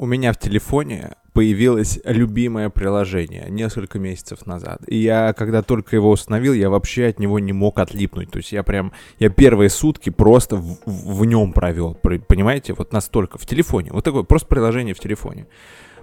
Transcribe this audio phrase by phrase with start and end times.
[0.00, 4.80] у меня в телефоне появилось любимое приложение несколько месяцев назад.
[4.86, 8.30] И я, когда только его установил, я вообще от него не мог отлипнуть.
[8.30, 13.36] То есть я прям, я первые сутки просто в, в нем провел, понимаете, вот настолько,
[13.36, 13.90] в телефоне.
[13.92, 15.46] Вот такое, просто приложение в телефоне.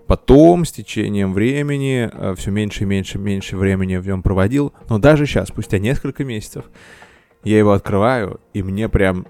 [0.05, 4.73] Потом, с течением времени, э, все меньше и меньше и меньше времени в нем проводил.
[4.89, 6.65] Но даже сейчас, спустя несколько месяцев,
[7.43, 9.25] я его открываю, и мне прям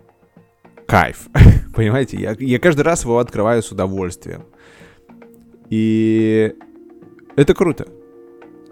[0.88, 1.28] кайф.
[1.76, 4.46] Понимаете, я, я каждый раз его открываю с удовольствием.
[5.70, 6.54] И
[7.36, 7.88] это круто.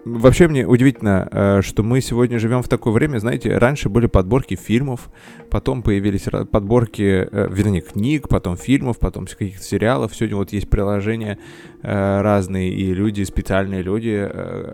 [0.06, 4.54] Вообще мне удивительно, э, что мы сегодня живем в такое время, знаете, раньше были подборки
[4.54, 5.10] фильмов,
[5.50, 10.14] потом появились подборки, э, вернее, книг, потом фильмов, потом каких-то сериалов.
[10.14, 11.40] Сегодня вот есть приложения
[11.82, 14.30] э, разные, и люди, специальные люди,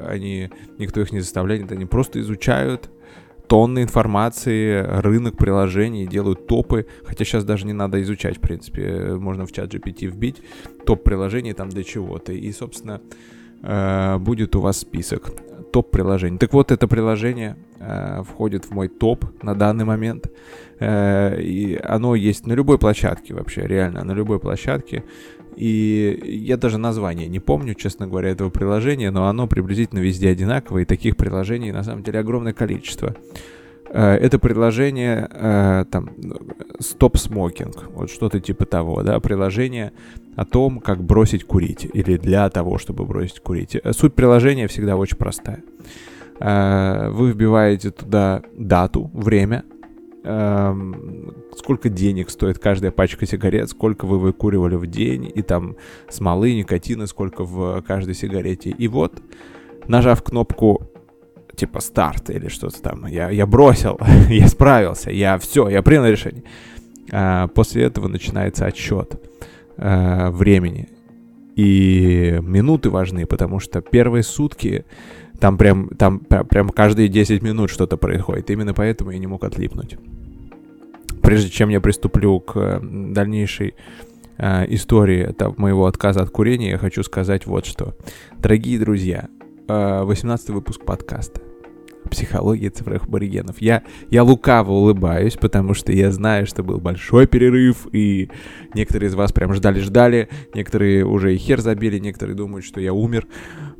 [0.06, 2.90] они, никто их не заставляет, они просто изучают
[3.52, 9.44] тонны информации, рынок приложений, делают топы, хотя сейчас даже не надо изучать, в принципе, можно
[9.44, 10.42] в чат GPT вбить
[10.86, 13.02] топ приложений там для чего-то, и, собственно,
[13.62, 15.32] э, будет у вас список
[15.70, 16.38] топ приложений.
[16.38, 20.32] Так вот, это приложение э, входит в мой топ на данный момент,
[20.80, 25.04] э, и оно есть на любой площадке вообще, реально, на любой площадке,
[25.56, 30.82] и я даже название не помню, честно говоря, этого приложения, но оно приблизительно везде одинаковое,
[30.82, 33.14] и таких приложений на самом деле огромное количество.
[33.92, 36.10] Э, это приложение, э, там,
[36.80, 39.92] Stop Smoking, вот что-то типа того, да, приложение
[40.34, 43.76] о том, как бросить курить, или для того, чтобы бросить курить.
[43.76, 45.62] Э, суть приложения всегда очень простая.
[46.40, 49.62] Вы вбиваете туда дату, время,
[50.24, 55.76] сколько денег стоит каждая пачка сигарет, сколько вы выкуривали в день, и там
[56.08, 58.70] смолы, никотина, сколько в каждой сигарете.
[58.70, 59.20] И вот,
[59.88, 60.82] нажав кнопку
[61.56, 63.98] типа старт или что-то там, я, я бросил,
[64.28, 66.44] я справился, я все, я принял решение.
[67.10, 69.20] А, после этого начинается отсчет
[69.76, 70.88] а, времени.
[71.56, 74.86] И минуты важны, потому что первые сутки
[75.38, 78.50] там прям, там прям каждые 10 минут что-то происходит.
[78.50, 79.96] Именно поэтому я не мог отлипнуть.
[81.22, 83.74] Прежде чем я приступлю к дальнейшей
[84.38, 87.96] э, истории моего отказа от курения, я хочу сказать вот что.
[88.38, 89.28] Дорогие друзья,
[89.68, 91.40] э, 18 выпуск подкаста
[92.10, 93.60] психологии цифровых аборигенов.
[93.60, 98.28] Я, я лукаво улыбаюсь, потому что я знаю, что был большой перерыв, и
[98.74, 103.26] некоторые из вас прям ждали-ждали, некоторые уже и хер забили, некоторые думают, что я умер.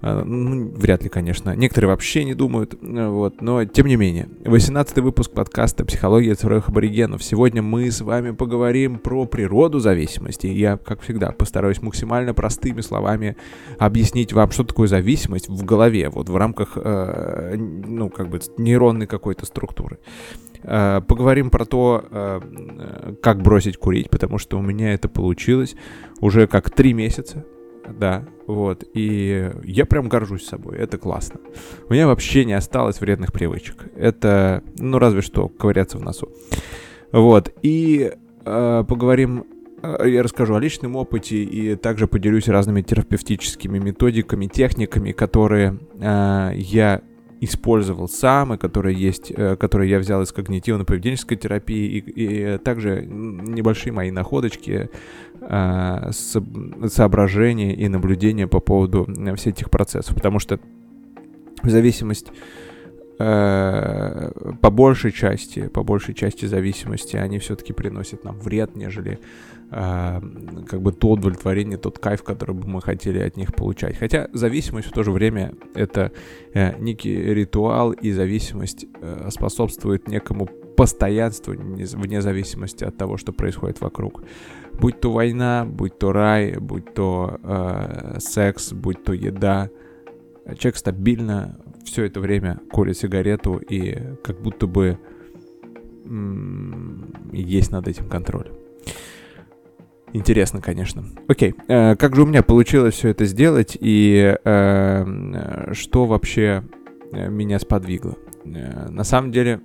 [0.02, 1.54] А, ну, вряд ли, конечно.
[1.54, 4.28] Некоторые вообще не думают, вот, но тем не менее.
[4.44, 7.22] 18 выпуск подкаста «Психология цифровых аборигенов».
[7.22, 10.48] Сегодня мы с вами поговорим про природу зависимости.
[10.48, 13.36] Я, как всегда, постараюсь максимально простыми словами
[13.78, 19.06] объяснить вам, что такое зависимость в голове, вот в рамках, э, ну, как бы нейронной
[19.06, 20.00] какой-то структуры.
[20.64, 25.76] Э, поговорим про то, э, как бросить курить, потому что у меня это получилось
[26.20, 27.44] уже как три месяца
[27.88, 31.40] да, вот, и я прям горжусь собой, это классно.
[31.88, 36.30] У меня вообще не осталось вредных привычек, это, ну, разве что ковыряться в носу.
[37.12, 38.12] Вот, и
[38.44, 39.44] э, поговорим,
[39.82, 46.52] э, я расскажу о личном опыте и также поделюсь разными терапевтическими методиками, техниками, которые э,
[46.56, 47.02] я
[47.42, 53.04] использовал сам, и которые есть, э, которые я взял из когнитивно-поведенческой терапии, и, и также
[53.04, 54.90] небольшие мои находочки,
[56.10, 60.60] соображения и наблюдения по поводу э, всех этих процессов, потому что
[61.62, 62.32] зависимость
[63.18, 69.20] по большей части, по большей части зависимости, они все-таки приносят нам вред, нежели
[69.70, 70.20] э,
[70.66, 73.96] как бы то удовлетворение, тот кайф, который бы мы хотели от них получать.
[73.96, 76.10] Хотя зависимость в то же время это
[76.54, 83.80] э, некий ритуал, и зависимость э, способствует некому постоянству вне зависимости от того, что происходит
[83.80, 84.24] вокруг.
[84.80, 89.70] Будь то война, будь то рай, будь то э, секс, будь то еда.
[90.58, 94.98] Человек стабильно все это время курит сигарету и как будто бы
[97.32, 98.50] есть над этим контроль.
[100.12, 101.04] Интересно, конечно.
[101.26, 106.64] Окей, э, как же у меня получилось все это сделать и э, что вообще
[107.12, 108.16] э, меня сподвигло?
[108.44, 109.60] Э, на самом деле,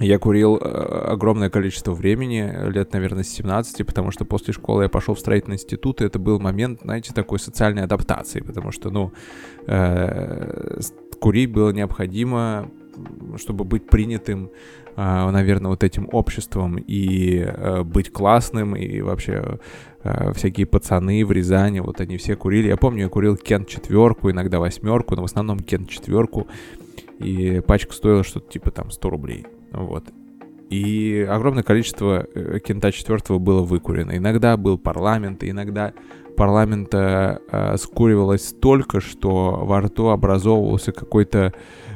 [0.00, 4.88] я курил э, огромное количество времени, лет, наверное, с 17, потому что после школы я
[4.88, 9.12] пошел в строительный институт, и это был момент, знаете, такой социальной адаптации, потому что, ну,
[9.66, 10.80] э,
[11.20, 12.70] курить было необходимо,
[13.36, 14.50] чтобы быть принятым
[14.98, 19.58] а, наверное, вот этим обществом и э, быть классным, и вообще
[20.02, 22.68] э, всякие пацаны в Рязани, вот они все курили.
[22.68, 26.46] Я помню, я курил Кент четверку, иногда восьмерку, но в основном Кент четверку,
[27.18, 30.04] и пачка стоила что-то типа там 100 рублей, вот.
[30.70, 34.16] И огромное количество э, кента четвертого было выкурено.
[34.16, 35.92] Иногда был парламент, иногда
[36.36, 41.52] парламента э, скуривалось столько, что во рту образовывался какой-то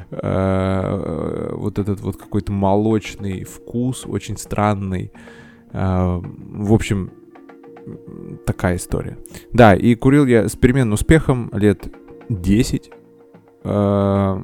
[0.09, 5.11] э, вот этот вот какой-то молочный вкус, очень странный.
[5.73, 7.11] Э, в общем,
[8.45, 9.17] такая история.
[9.51, 11.93] Да, и курил я с переменным успехом лет
[12.29, 12.91] 10.
[13.63, 14.41] Э,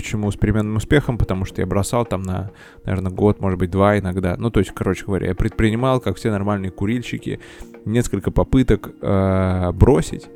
[0.00, 1.18] Почему с переменным успехом?
[1.18, 2.52] Потому что я бросал там на,
[2.86, 4.34] наверное, год, может быть, два иногда.
[4.38, 7.38] Ну, то есть, короче говоря, я предпринимал, как все нормальные курильщики,
[7.84, 10.26] несколько попыток э, бросить.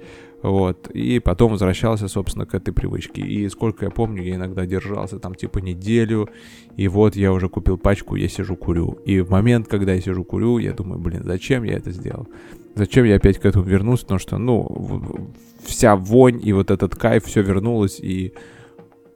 [0.43, 3.23] Вот, и потом возвращался, собственно, к этой привычке.
[3.23, 6.29] И сколько я помню, я иногда держался там типа неделю,
[6.77, 8.99] и вот я уже купил пачку, я сижу курю.
[9.07, 12.29] И в момент, когда я сижу курю, я думаю, блин, зачем я это сделал?
[12.75, 14.03] Зачем я опять к этому вернулся?
[14.03, 15.33] Потому что, ну,
[15.65, 18.35] вся вонь и вот этот кайф, все вернулось, и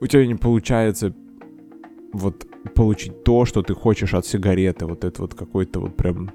[0.01, 1.15] у тебя не получается
[2.13, 6.31] вот получить то, что ты хочешь от сигареты, вот это вот какое-то вот прям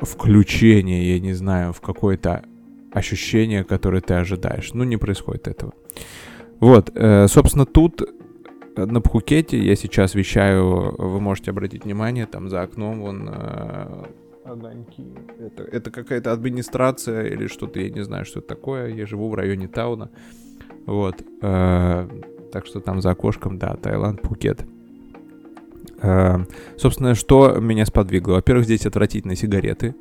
[0.00, 2.44] включение, я не знаю, в какое-то
[2.92, 4.72] ощущение, которое ты ожидаешь.
[4.74, 5.72] Ну, не происходит этого.
[6.58, 12.48] Вот, э, собственно, тут э, на Пхукете я сейчас вещаю, вы можете обратить внимание, там
[12.48, 14.04] за окном вон э,
[14.44, 15.06] огоньки.
[15.38, 18.88] Это, это какая-то администрация или что-то, я не знаю, что это такое.
[18.88, 20.10] Я живу в районе Тауна.
[20.86, 21.22] Вот.
[21.42, 22.08] Э,
[22.50, 24.64] так что там за окошком, да, Таиланд, Пхукет.
[26.02, 26.38] Э,
[26.76, 28.34] собственно, что меня сподвигло?
[28.34, 29.94] Во-первых, здесь отвратительные сигареты.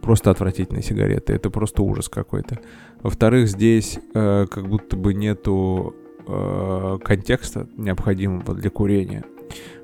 [0.00, 1.32] Просто отвратительные сигареты.
[1.32, 2.58] Это просто ужас какой-то.
[3.02, 5.94] Во-вторых, здесь э, как будто бы нету
[6.26, 9.24] э, контекста необходимого для курения.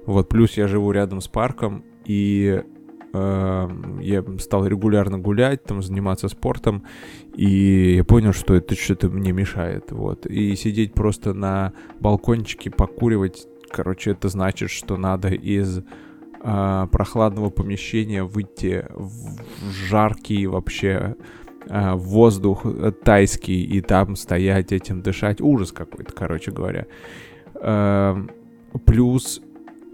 [0.06, 2.62] Вот, плюс я живу рядом с парком, и
[4.00, 6.84] я стал регулярно гулять, там, заниматься спортом,
[7.34, 10.26] и я понял, что это что-то мне мешает, вот.
[10.26, 18.24] И сидеть просто на балкончике, покуривать, короче, это значит, что надо из э, прохладного помещения
[18.24, 19.38] выйти в
[19.70, 21.16] жаркий вообще
[21.68, 22.64] э, воздух
[23.04, 25.40] тайский и там стоять этим дышать.
[25.40, 26.86] Ужас какой-то, короче говоря.
[27.54, 28.16] Э,
[28.84, 29.40] плюс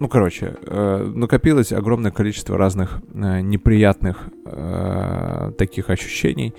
[0.02, 6.54] ну, короче, э, накопилось огромное количество разных э, неприятных э, таких ощущений.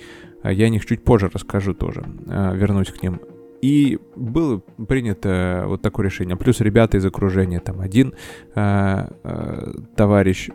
[0.46, 3.20] Я о них чуть позже расскажу тоже, э, вернусь к ним.
[3.62, 6.38] И было принято вот такое решение.
[6.38, 8.14] Плюс ребята из окружения, там один
[8.56, 10.50] э, э, товарищ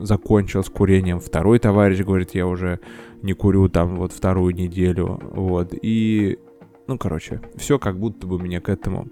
[0.00, 2.78] закончил с курением, второй товарищ говорит, я уже
[3.22, 5.72] не курю там вот вторую неделю, вот.
[5.80, 6.38] И,
[6.88, 9.08] ну, короче, все как будто бы меня к этому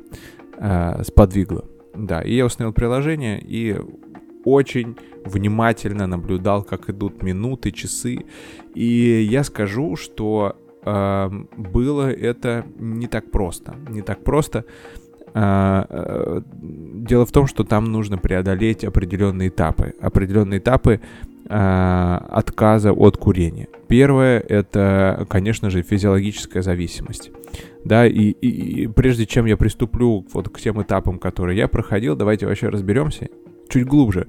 [0.58, 1.64] э, сподвигло.
[1.94, 3.77] Да, и я установил приложение и
[4.44, 8.25] очень внимательно наблюдал, как идут минуты, часы.
[8.75, 13.77] И я скажу, что э, было это не так просто.
[13.89, 14.65] Не так просто.
[15.35, 19.94] Э, э, дело в том, что там нужно преодолеть определенные этапы.
[20.00, 21.00] Определенные этапы
[21.54, 23.69] отказа от курения.
[23.88, 27.31] Первое это, конечно же, физиологическая зависимость
[27.84, 32.16] да, и, и, и прежде чем я приступлю вот к тем этапам, которые я проходил,
[32.16, 33.28] давайте вообще разберемся
[33.69, 34.28] чуть глубже,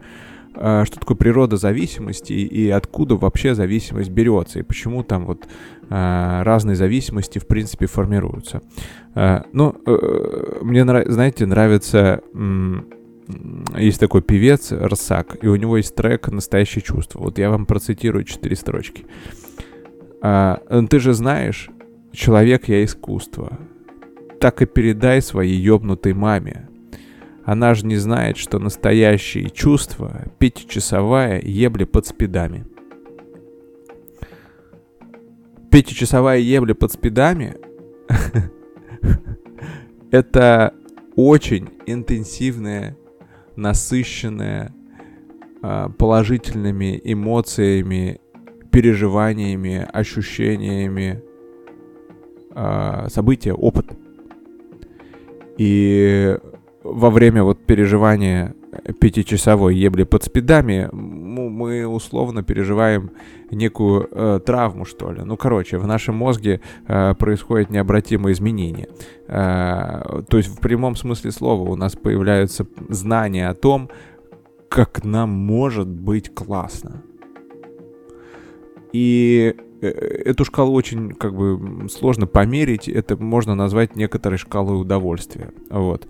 [0.55, 5.47] а, что такое природа зависимости и откуда вообще зависимость берется, и почему там вот
[5.89, 8.61] а, разные зависимости в принципе формируются.
[9.15, 12.23] Ну, э, мне, знаете, нравится
[13.77, 17.19] есть такой певец Рсак, и у него есть трек «Настоящее чувство».
[17.19, 19.05] Вот я вам процитирую четыре строчки.
[20.21, 21.69] «Ты же знаешь,
[22.13, 23.57] Человек я искусство.
[24.39, 26.69] Так и передай своей ёбнутой маме.
[27.43, 32.67] Она же не знает, что настоящие чувства— пятичасовая ебля под спидами.
[35.71, 37.55] Пятичасовая ебля под спидами—
[40.11, 40.75] это
[41.15, 42.95] очень интенсивная,
[43.55, 44.73] насыщенная
[45.61, 48.19] а, положительными эмоциями,
[48.73, 51.21] переживаниями, ощущениями
[52.55, 53.85] э, событие, опыт.
[55.59, 56.37] И
[56.83, 58.55] во время вот переживания
[58.99, 60.89] пятичасовой ебли под спидами
[61.53, 63.11] мы условно переживаем
[63.51, 65.21] некую э, травму, что ли.
[65.23, 68.89] Ну, короче, в нашем мозге э, происходят необратимые изменения.
[69.27, 73.89] Э, то есть в прямом смысле слова у нас появляются знания о том,
[74.69, 77.03] как нам может быть классно.
[78.91, 79.87] И Э,
[80.25, 85.51] эту шкалу очень как бы сложно померить, это можно назвать некоторой шкалой удовольствия.
[85.69, 86.07] Вот.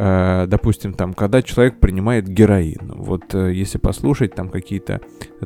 [0.00, 5.00] Э, допустим, там, когда человек принимает героин, вот э, если послушать там какие-то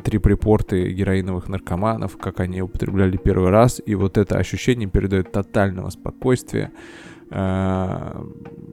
[0.05, 6.71] трип-репорты героиновых наркоманов, как они употребляли первый раз, и вот это ощущение передает тотального спокойствия,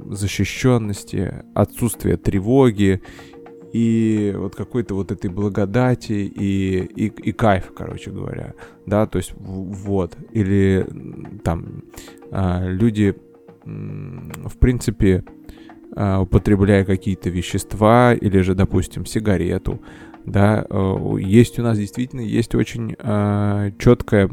[0.09, 3.01] защищенности, отсутствия тревоги
[3.71, 8.53] и вот какой-то вот этой благодати и, и, и кайф, короче говоря,
[8.85, 10.85] да, то есть вот, или
[11.41, 11.83] там
[12.31, 13.15] люди,
[13.63, 15.23] в принципе,
[15.95, 19.81] употребляя какие-то вещества или же, допустим, сигарету,
[20.25, 24.29] да, э, есть у нас действительно есть очень а, четкое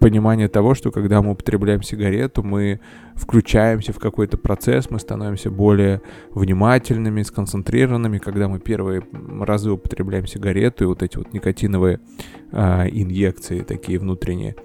[0.00, 2.80] понимание того, что когда мы употребляем сигарету, мы
[3.14, 9.02] включаемся в какой-то процесс, мы становимся более внимательными, сконцентрированными, когда мы первые
[9.40, 12.00] разы употребляем сигарету и вот эти вот никотиновые
[12.52, 14.56] э, инъекции такие внутренние,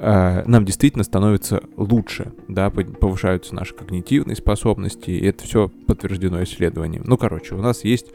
[0.00, 7.02] нам действительно становится лучше, да, повышаются наши когнитивные способности, и это все подтверждено исследованием.
[7.06, 8.06] Ну, короче, у нас есть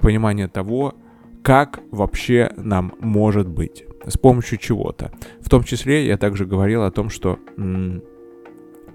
[0.00, 0.94] понимание того,
[1.42, 5.12] как вообще нам может быть с помощью чего-то.
[5.40, 8.02] В том числе я также говорил о том, что м-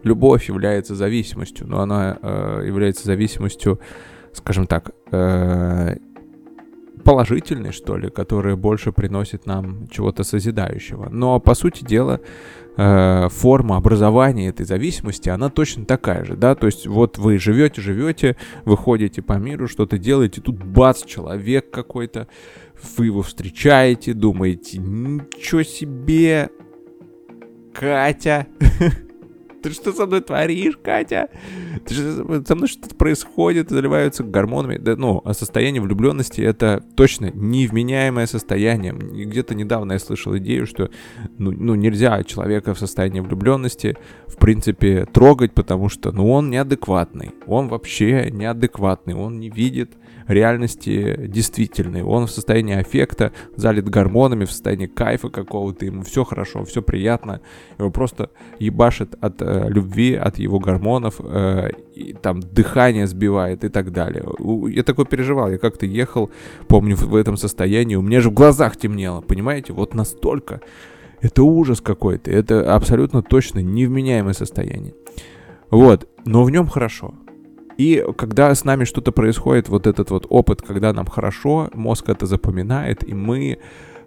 [0.03, 3.79] любовь является зависимостью, но она э, является зависимостью,
[4.33, 5.97] скажем так, э,
[7.09, 11.09] положительной, что ли, которая больше приносит нам чего-то созидающего.
[11.09, 12.21] Но, по сути дела,
[12.77, 17.81] э, форма образования этой зависимости, она точно такая же, да, то есть вот вы живете,
[17.81, 22.27] живете, вы ходите по миру, что-то делаете, тут бац, человек какой-то,
[22.95, 26.51] вы его встречаете, думаете, ничего себе,
[27.73, 28.45] Катя,
[29.61, 31.29] ты что со мной творишь, Катя?
[31.85, 34.77] Ты что, со мной что-то происходит, заливаются гормонами.
[34.77, 38.93] Да, ну, а состояние влюбленности это точно невменяемое состояние.
[38.93, 40.89] Где-то недавно я слышал идею, что
[41.37, 43.97] ну, ну, нельзя человека в состоянии влюбленности,
[44.27, 47.31] в принципе, трогать, потому что ну, он неадекватный.
[47.47, 49.91] Он вообще неадекватный, он не видит
[50.29, 52.03] реальности действительной.
[52.03, 57.41] Он в состоянии аффекта, залит гормонами, в состоянии кайфа какого-то, ему все хорошо, все приятно.
[57.77, 63.69] Его просто ебашит от э, любви, от его гормонов, э, и, там дыхание сбивает и
[63.69, 64.23] так далее.
[64.69, 66.29] Я такой переживал, я как-то ехал,
[66.67, 69.73] помню, в этом состоянии, у меня же в глазах темнело, понимаете?
[69.73, 70.61] Вот настолько.
[71.21, 74.93] Это ужас какой-то, это абсолютно точно невменяемое состояние.
[75.71, 77.13] Вот, но в нем хорошо.
[77.79, 82.25] И когда с нами что-то происходит, вот этот вот опыт, когда нам хорошо, мозг это
[82.25, 83.57] запоминает, и мы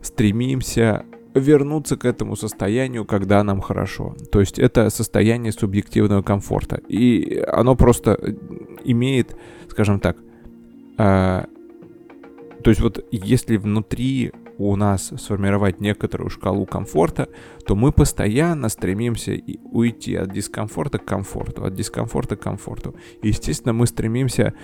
[0.02, 4.14] стремимся вернуться к этому состоянию, когда нам хорошо.
[4.30, 6.82] То есть это состояние субъективного комфорта.
[6.86, 8.36] И оно просто
[8.84, 9.34] имеет,
[9.70, 10.18] скажем так,
[10.98, 11.44] э,
[12.62, 17.28] то есть вот если внутри у нас сформировать некоторую шкалу комфорта,
[17.66, 22.94] то мы постоянно стремимся уйти от дискомфорта к комфорту, от дискомфорта к комфорту.
[23.22, 24.54] И, естественно, мы стремимся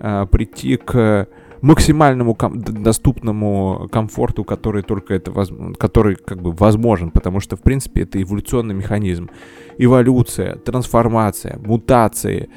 [0.00, 1.28] э, прийти к
[1.60, 7.62] максимальному ком- доступному комфорту, который только это воз- который как бы возможен, потому что в
[7.62, 9.28] принципе это эволюционный механизм,
[9.76, 12.48] эволюция, трансформация, мутации,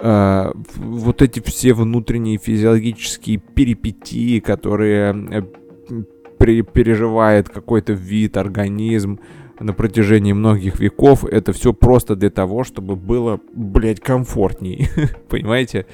[0.00, 5.42] э, вот эти все внутренние физиологические перипетии, которые э,
[6.44, 9.18] при, переживает какой-то вид, организм
[9.60, 14.90] на протяжении многих веков, это все просто для того, чтобы было, блядь, комфортней.
[15.30, 15.86] Понимаете?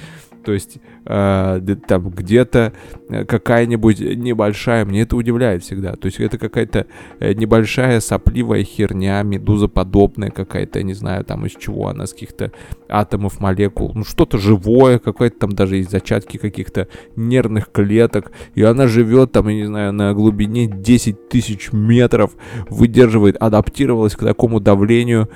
[0.45, 2.73] То есть э, там где-то
[3.09, 5.95] э, какая-нибудь небольшая, мне это удивляет всегда.
[5.97, 6.87] То есть это какая-то
[7.19, 12.53] э, небольшая сопливая херня, медузоподобная какая-то, я не знаю, там из чего она, с каких-то
[12.89, 18.87] атомов, молекул, ну что-то живое, какое-то там даже есть зачатки каких-то нервных клеток, и она
[18.87, 22.33] живет там, я не знаю, на глубине 10 тысяч метров,
[22.69, 25.29] выдерживает, адаптировалась к такому давлению,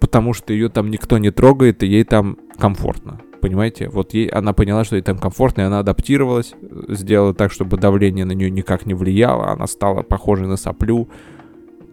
[0.00, 3.20] потому что ее там никто не трогает, и ей там комфортно.
[3.40, 3.88] Понимаете?
[3.88, 6.54] Вот ей, она поняла, что ей там комфортно, и она адаптировалась,
[6.88, 11.08] сделала так, чтобы давление на нее никак не влияло, она стала похожей на соплю.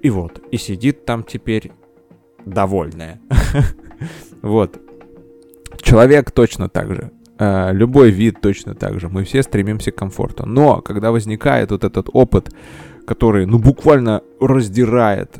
[0.01, 1.71] И вот, и сидит там теперь
[2.45, 3.19] довольная.
[4.43, 4.79] Вот.
[5.81, 7.11] Человек точно так же.
[7.39, 9.09] Uh, любой вид точно так же.
[9.09, 10.45] Мы все стремимся к комфорту.
[10.45, 12.51] Но когда возникает вот этот опыт,
[13.07, 15.39] который, ну, буквально раздирает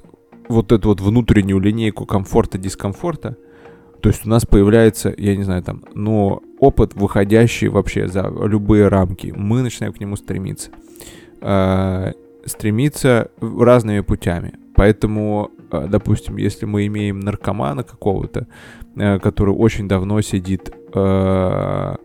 [0.50, 3.38] вот эту вот внутреннюю линейку комфорта-дискомфорта,
[4.02, 8.88] то есть у нас появляется, я не знаю, там, но опыт, выходящий вообще за любые
[8.88, 9.34] рамки.
[9.36, 10.72] Мы начинаем к нему стремиться.
[11.42, 12.14] Э,
[12.46, 14.54] стремиться разными путями.
[14.76, 18.48] Поэтому, э, допустим, если мы имеем наркомана какого-то,
[18.96, 21.96] э, который очень давно сидит э,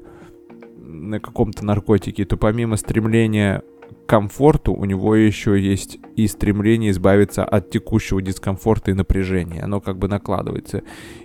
[0.79, 3.63] на каком-то наркотике, то помимо стремления
[4.07, 9.63] комфорту у него еще есть и стремление избавиться от текущего дискомфорта и напряжения.
[9.63, 10.83] Оно как бы накладывается.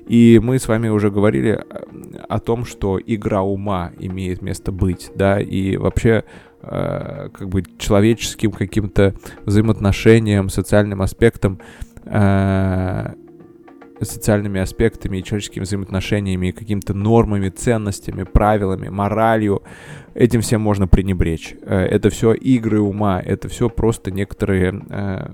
[0.07, 5.12] И мы с вами уже говорили э, о том, что игра ума имеет место быть,
[5.15, 6.24] да, и вообще
[6.62, 9.15] э, как бы человеческим каким-то
[9.46, 11.60] взаимоотношениям, социальным аспектом
[12.05, 13.13] э,
[14.01, 19.63] социальными аспектами и человеческими взаимоотношениями, и какими-то нормами, ценностями, правилами, моралью,
[20.13, 21.56] этим всем можно пренебречь.
[21.62, 25.30] Э, это все игры ума, это все просто некоторые э,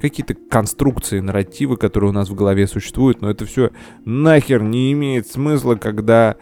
[0.00, 3.70] какие-то конструкции, нарративы, которые у нас в голове существуют, но это все
[4.04, 6.36] нахер не имеет смысла, когда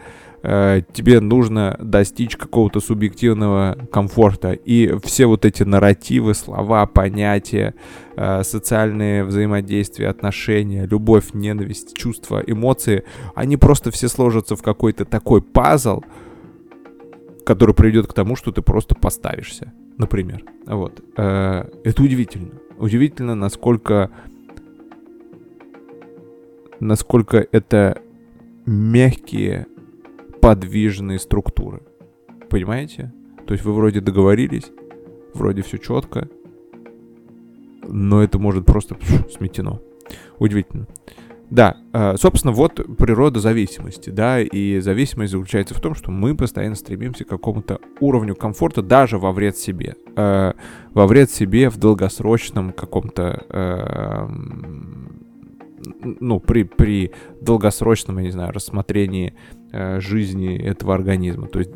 [0.45, 4.51] э, тебе нужно достичь какого-то субъективного комфорта.
[4.53, 7.73] И все вот эти нарративы, слова, понятия,
[8.15, 15.41] э, социальные взаимодействия, отношения, любовь, ненависть, чувства, эмоции, они просто все сложатся в какой-то такой
[15.41, 16.01] пазл,
[17.45, 20.43] который приведет к тому, что ты просто поставишься, например.
[20.65, 21.03] Вот.
[21.17, 22.51] Э, это удивительно.
[22.77, 24.11] Удивительно, насколько
[26.79, 28.01] насколько это
[28.65, 29.67] мягкие
[30.45, 31.81] подвижные структуры.
[32.51, 33.11] Понимаете?
[33.47, 34.71] То есть вы вроде договорились,
[35.33, 36.29] вроде все четко,
[37.81, 39.81] но это может просто пш, сметено.
[40.37, 40.85] Удивительно.
[41.49, 46.75] Да, э, собственно, вот природа зависимости, да, и зависимость заключается в том, что мы постоянно
[46.75, 49.95] стремимся к какому-то уровню комфорта даже во вред себе.
[50.15, 50.53] Э,
[50.93, 54.27] во вред себе в долгосрочном каком-то э,
[56.19, 57.11] ну, при, при
[57.41, 59.33] долгосрочном, я не знаю, рассмотрении
[59.99, 61.47] жизни этого организма.
[61.47, 61.71] То есть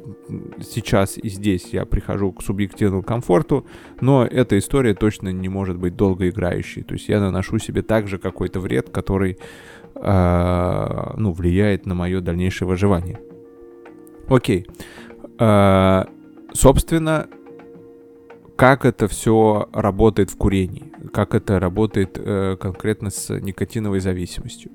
[0.61, 3.65] сейчас и здесь я прихожу к субъективному комфорту,
[4.01, 6.83] но эта история точно не может быть долгоиграющей.
[6.83, 9.37] То есть я наношу себе также какой-то вред, который,
[9.95, 13.19] э, ну, влияет на мое дальнейшее выживание.
[14.27, 14.67] Окей.
[15.39, 16.05] Э,
[16.53, 17.27] собственно,
[18.55, 24.71] как это все работает в курении, как это работает э, конкретно с никотиновой зависимостью.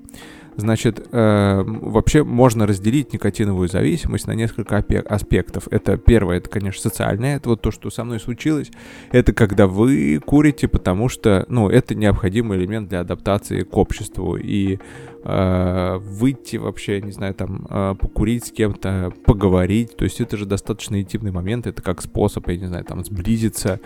[0.57, 5.67] Значит, э, вообще можно разделить никотиновую зависимость на несколько аспектов.
[5.69, 8.71] Это первое, это, конечно, социальное, это вот то, что со мной случилось.
[9.11, 14.37] Это когда вы курите, потому что, ну, это необходимый элемент для адаптации к обществу.
[14.37, 14.79] И
[15.25, 21.01] э, выйти вообще, не знаю, там, покурить с кем-то, поговорить, то есть это же достаточно
[21.01, 23.81] интимный момент, это как способ, я не знаю, там, сблизиться,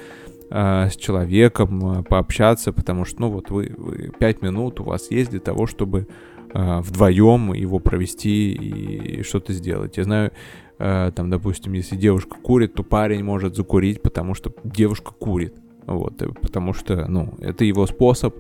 [0.50, 5.32] э, с человеком, пообщаться, потому что, ну, вот вы, вы 5 минут у вас есть
[5.32, 6.08] для того, чтобы
[6.53, 9.97] э, вдвоем его провести и что-то сделать.
[9.97, 10.32] Я знаю,
[10.80, 15.56] э, там, допустим, если девушка курит, то парень может закурить, потому что девушка курит.
[15.86, 18.36] Вот, потому что, ну, это его способ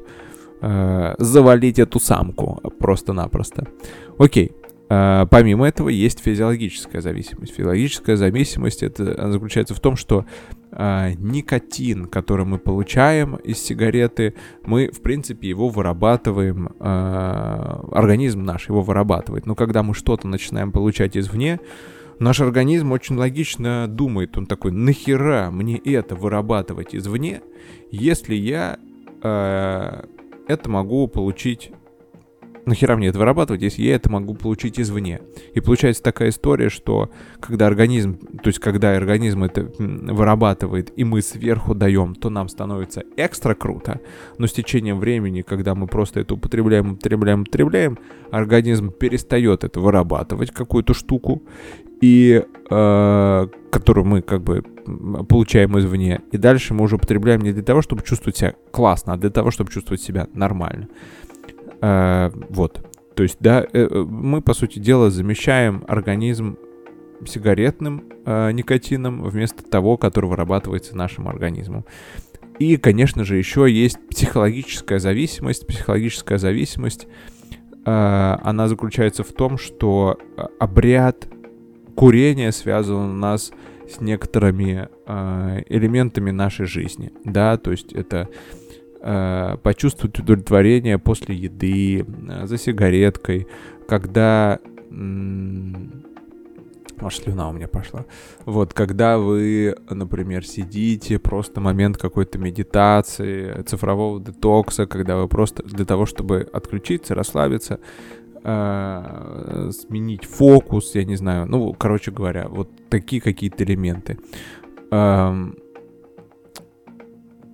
[0.61, 3.67] э, завалить эту самку просто-напросто.
[4.19, 4.51] Окей,
[4.87, 7.53] помимо этого есть физиологическая зависимость.
[7.53, 10.25] Физиологическая зависимость это заключается в том, что
[10.71, 18.69] э, никотин, который мы получаем из сигареты, мы, в принципе, его вырабатываем, э, организм наш
[18.69, 19.45] его вырабатывает.
[19.45, 21.59] Но когда мы что-то начинаем получать извне,
[22.19, 27.41] наш организм очень логично думает, он такой, нахера мне это вырабатывать извне,
[27.91, 28.77] если я
[29.21, 30.03] э,
[30.47, 31.71] это могу получить
[32.69, 35.21] нахера мне это вырабатывать, если я это могу получить извне?
[35.53, 41.21] И получается такая история, что когда организм, то есть когда организм это вырабатывает, и мы
[41.21, 43.99] сверху даем, то нам становится экстра круто,
[44.37, 47.97] но с течением времени, когда мы просто это употребляем, употребляем, употребляем,
[48.31, 51.43] организм перестает это вырабатывать, какую-то штуку,
[52.01, 54.63] и э, которую мы как бы
[55.27, 59.17] получаем извне, и дальше мы уже употребляем не для того, чтобы чувствовать себя классно, а
[59.17, 60.87] для того, чтобы чувствовать себя нормально.
[61.81, 62.85] Э, вот.
[63.15, 66.57] То есть, да, э, э, мы, по сути дела, замещаем организм
[67.25, 71.85] сигаретным э, никотином вместо того, который вырабатывается нашим организмом.
[72.59, 75.67] И, конечно же, еще есть психологическая зависимость.
[75.67, 77.07] Психологическая зависимость,
[77.85, 80.17] э, она заключается в том, что
[80.59, 81.27] обряд
[81.95, 83.51] курения связан у нас
[83.89, 88.68] с некоторыми э, элементами нашей жизни, да, то есть это э,
[89.01, 93.47] почувствовать удовлетворение после еды, э, за сигареткой,
[93.87, 94.59] когда...
[97.01, 98.05] Аж слюна у меня пошла.
[98.45, 105.85] Вот, когда вы, например, сидите, просто момент какой-то медитации, цифрового детокса, когда вы просто для
[105.85, 107.79] того, чтобы отключиться, расслабиться,
[108.43, 114.17] э, сменить фокус, я не знаю, ну, короче говоря, вот такие какие-то элементы.
[114.91, 115.55] Эм,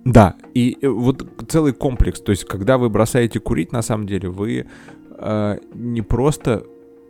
[0.06, 4.28] да, и э, вот целый комплекс, то есть когда вы бросаете курить, на самом деле
[4.28, 4.66] вы
[5.18, 6.64] э, не просто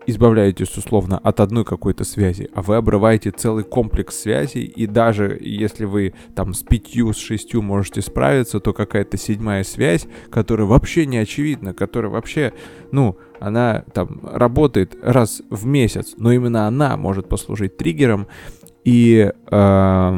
[0.07, 5.85] избавляетесь условно от одной какой-то связи, а вы обрываете целый комплекс связей, и даже если
[5.85, 11.19] вы там с пятью, с шестью можете справиться, то какая-то седьмая связь, которая вообще не
[11.19, 12.55] очевидна, которая вообще,
[12.93, 18.27] ну, она там работает раз в месяц, но именно она может послужить триггером,
[18.87, 20.13] и э,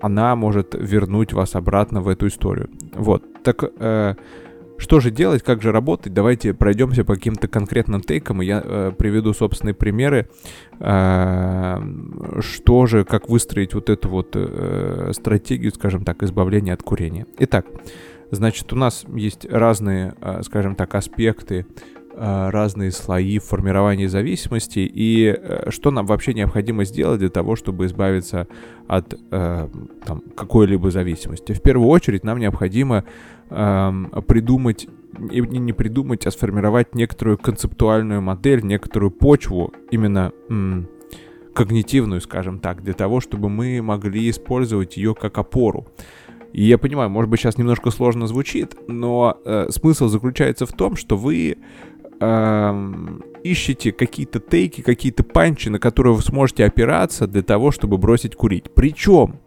[0.00, 2.68] она может вернуть вас обратно в эту историю.
[2.94, 4.14] Вот, так э,
[4.76, 6.12] Что же делать, как же работать?
[6.12, 10.28] Давайте пройдемся по каким-то конкретным тейкам, и я э, приведу собственные примеры,
[10.80, 11.80] э,
[12.40, 17.26] что же, как выстроить вот эту вот э, стратегию, скажем так, избавления от курения.
[17.38, 17.66] Итак,
[18.30, 21.66] значит, у нас есть разные, э, скажем так, аспекты,
[22.16, 28.46] разные слои формирования зависимости, и э, что нам вообще необходимо сделать для того, чтобы избавиться
[28.86, 29.68] от э,
[30.04, 31.52] там, какой-либо зависимости.
[31.52, 33.04] В первую очередь нам необходимо
[33.50, 34.88] придумать
[35.30, 40.88] и не придумать, а сформировать некоторую концептуальную модель, некоторую почву, именно м,
[41.54, 45.86] когнитивную, скажем так, для того, чтобы мы могли использовать ее как опору.
[46.52, 50.94] И я понимаю, может быть, сейчас немножко сложно звучит, но э, смысл заключается в том,
[50.94, 51.58] что вы
[52.20, 58.34] э, ищете какие-то тейки, какие-то панчи, на которые вы сможете опираться для того, чтобы бросить
[58.36, 58.72] курить.
[58.74, 59.40] Причем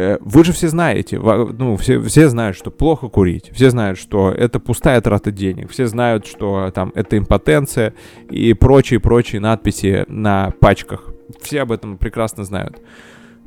[0.00, 4.30] Э, вы же все знаете, ну, все, все знают, что плохо курить, все знают, что
[4.30, 7.92] это пустая трата денег, все знают, что там это импотенция
[8.30, 11.12] и прочие-прочие надписи на пачках.
[11.42, 12.80] Все об этом прекрасно знают.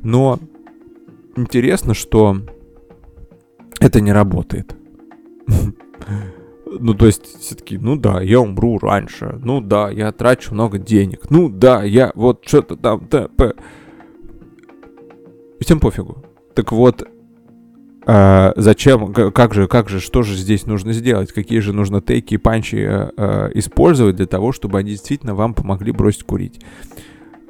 [0.04, 0.38] Но
[1.34, 2.36] интересно, что
[3.80, 4.76] это не работает.
[6.80, 11.30] Ну, то есть, все-таки, ну да, я умру раньше, ну да, я трачу много денег,
[11.30, 13.54] ну да, я вот что-то там, т.п.
[15.60, 16.24] Всем пофигу.
[16.54, 17.08] Так вот,
[18.06, 21.32] э, зачем, как же, как же, что же здесь нужно сделать?
[21.32, 25.92] Какие же нужно тейки и панчи э, использовать для того, чтобы они действительно вам помогли
[25.92, 26.60] бросить курить?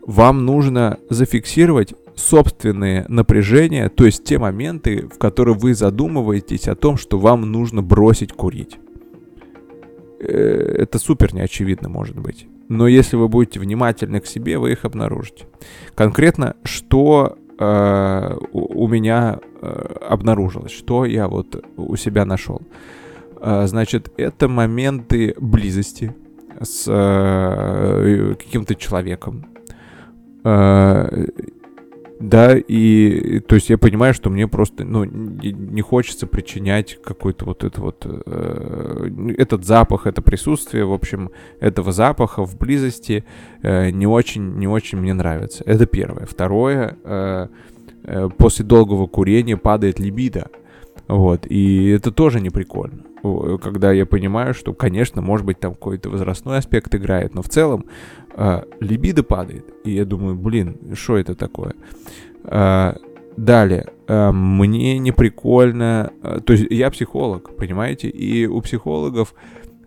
[0.07, 6.97] Вам нужно зафиксировать собственные напряжения, то есть те моменты, в которые вы задумываетесь о том,
[6.97, 8.79] что вам нужно бросить курить.
[10.27, 12.47] Э, это супер неочевидно может быть.
[12.69, 15.47] Но если вы будете внимательны к себе, вы их обнаружите.
[15.95, 22.63] Конкретно, что э, у меня э, обнаружилось, что я вот у себя нашел.
[23.41, 26.15] Э, значит, это моменты близости
[26.61, 29.47] с э, каким-то человеком.
[30.45, 31.27] Э,
[32.21, 37.65] да, и то есть я понимаю, что мне просто, ну, не, хочется причинять какой-то вот
[37.65, 43.25] это вот, э, этот запах, это присутствие, в общем, этого запаха в близости
[43.63, 45.65] э, не очень, не очень мне нравится.
[45.67, 46.27] Это первое.
[46.27, 47.49] Второе, э,
[48.05, 50.51] э, после долгого курения падает либидо.
[51.09, 53.05] Вот, и это тоже не прикольно.
[53.63, 57.87] Когда я понимаю, что, конечно, может быть, там какой-то возрастной аспект играет, но в целом
[58.37, 59.67] э, либидо падает.
[59.85, 61.75] И я думаю, блин, что это такое?
[62.45, 62.95] Э,
[63.37, 66.13] далее, э, мне не прикольно...
[66.23, 68.09] Э, то есть я психолог, понимаете?
[68.09, 69.35] И у психологов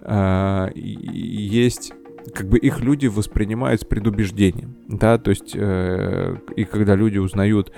[0.02, 1.94] э, есть
[2.34, 7.72] как бы их люди воспринимают с предубеждением, да, то есть э, и когда люди узнают,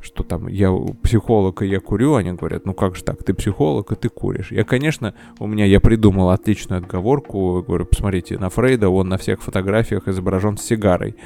[0.00, 3.92] что там я психолог и я курю, они говорят, ну как же так, ты психолог
[3.92, 4.52] и ты куришь.
[4.52, 9.42] Я, конечно, у меня, я придумал отличную отговорку, говорю, посмотрите, на Фрейда он на всех
[9.42, 11.16] фотографиях изображен с сигарой.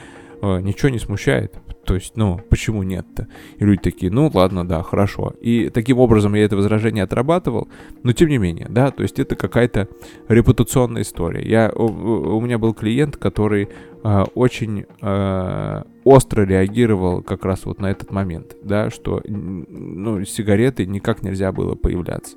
[0.43, 1.55] Э, ничего не смущает.
[1.85, 3.29] То есть, ну, почему нет-то?
[3.59, 5.35] И люди такие, ну, ладно, да, хорошо.
[5.41, 7.69] И таким образом я это возражение отрабатывал,
[8.03, 9.89] но тем не менее, да, то есть это какая-то
[10.29, 11.47] репутационная история.
[11.47, 13.69] Я, у, у меня был клиент, который
[14.03, 20.87] э, очень э, остро реагировал как раз вот на этот момент, да, что, ну, сигареты
[20.87, 22.37] никак нельзя было появляться.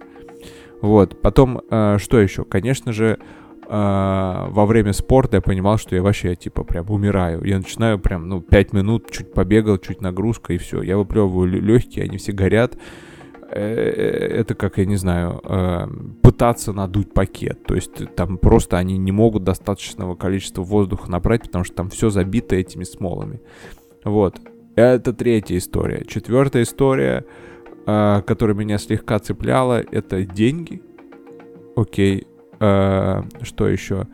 [0.81, 2.43] Вот, потом, э, что еще?
[2.43, 3.17] Конечно же,
[3.69, 7.43] во время спорта я понимал, что я вообще, типа, прям умираю.
[7.43, 10.82] Я начинаю прям, ну, 5 минут, чуть побегал, чуть нагрузка, и все.
[10.82, 12.77] Я выплевываю легкие, они все горят.
[13.49, 15.88] Э, это как, я не знаю, э,
[16.21, 17.63] пытаться надуть пакет.
[17.65, 22.10] То есть там просто они не могут достаточного количества воздуха набрать, потому что там все
[22.10, 23.41] забито этими смолами.
[24.03, 24.39] Вот.
[24.75, 26.06] Это третья история.
[26.06, 27.25] Четвертая история,
[27.86, 30.82] э, которая меня слегка цепляла, это деньги.
[31.75, 32.27] Окей,
[32.59, 34.07] Э, что еще?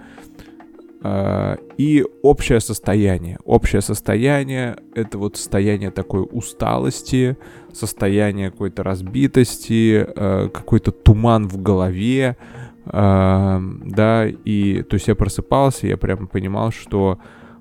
[1.03, 3.37] Э, и общее состояние.
[3.45, 7.37] Общее состояние— это вот состояние такой усталости,
[7.71, 12.37] состояние какой-то разбитости, э, какой-то туман в голове,
[12.85, 17.17] да, и то есть я просыпался, я прям понимал, что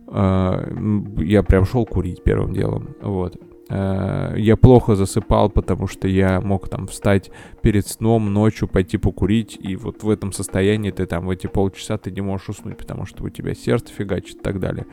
[0.08, 3.36] я прям шел курить первым делом, вот.
[3.72, 7.30] Э, я плохо засыпал, потому что я мог там встать
[7.62, 11.96] перед сном ночью, пойти покурить, и вот в этом состоянии ты там в эти полчаса
[11.96, 14.86] ты не можешь уснуть, потому что у тебя сердце фигачит и так далее.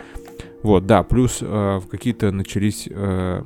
[0.63, 3.44] Вот, да, плюс э, какие-то начались э,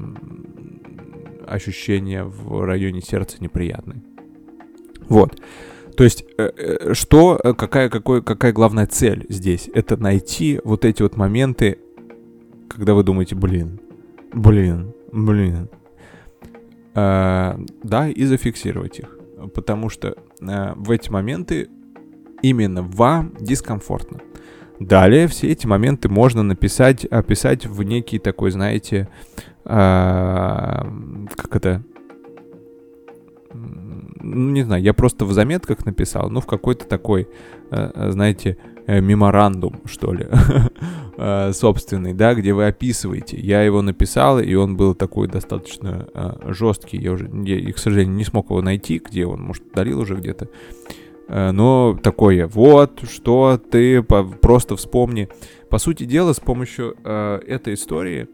[1.48, 4.04] ощущения в районе сердца неприятные.
[5.10, 5.41] Вот.
[5.98, 9.67] То есть, э, э что, э, какая, какой, какая главная цель здесь?
[9.74, 11.80] Это найти вот эти вот моменты,
[12.67, 13.80] когда вы думаете, блин,
[14.32, 15.69] блин, Блин.
[16.95, 19.17] А, да, и зафиксировать их.
[19.54, 21.69] потому что э, в эти моменты
[22.41, 24.19] именно вам дискомфортно.
[24.80, 29.08] Далее все эти моменты можно написать, описать в некий такой, знаете,
[29.65, 31.84] э, как это,
[33.54, 37.28] ну, не знаю, я просто в заметках написал, ну, в какой-то такой,
[37.69, 40.28] э, знаете, э, меморандум, что ли,
[41.17, 43.38] э, собственный, да, где вы описываете.
[43.38, 46.08] Я его написал, и он был такой достаточно
[46.46, 46.98] жесткий.
[46.98, 50.50] Я уже, я, к сожалению, не смог его найти, где он, может, удалил уже где-то.
[51.30, 55.30] Но такое, вот, что ты просто вспомни.
[55.69, 58.28] По сути дела, с помощью этой истории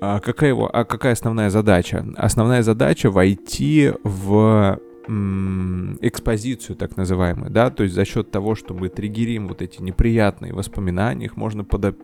[0.00, 2.06] а какая его, а какая основная задача?
[2.16, 4.78] Основная задача войти в
[5.08, 10.52] экспозицию, так называемую, да, то есть за счет того, что мы триггерим вот эти неприятные
[10.52, 11.96] воспоминания, их можно под,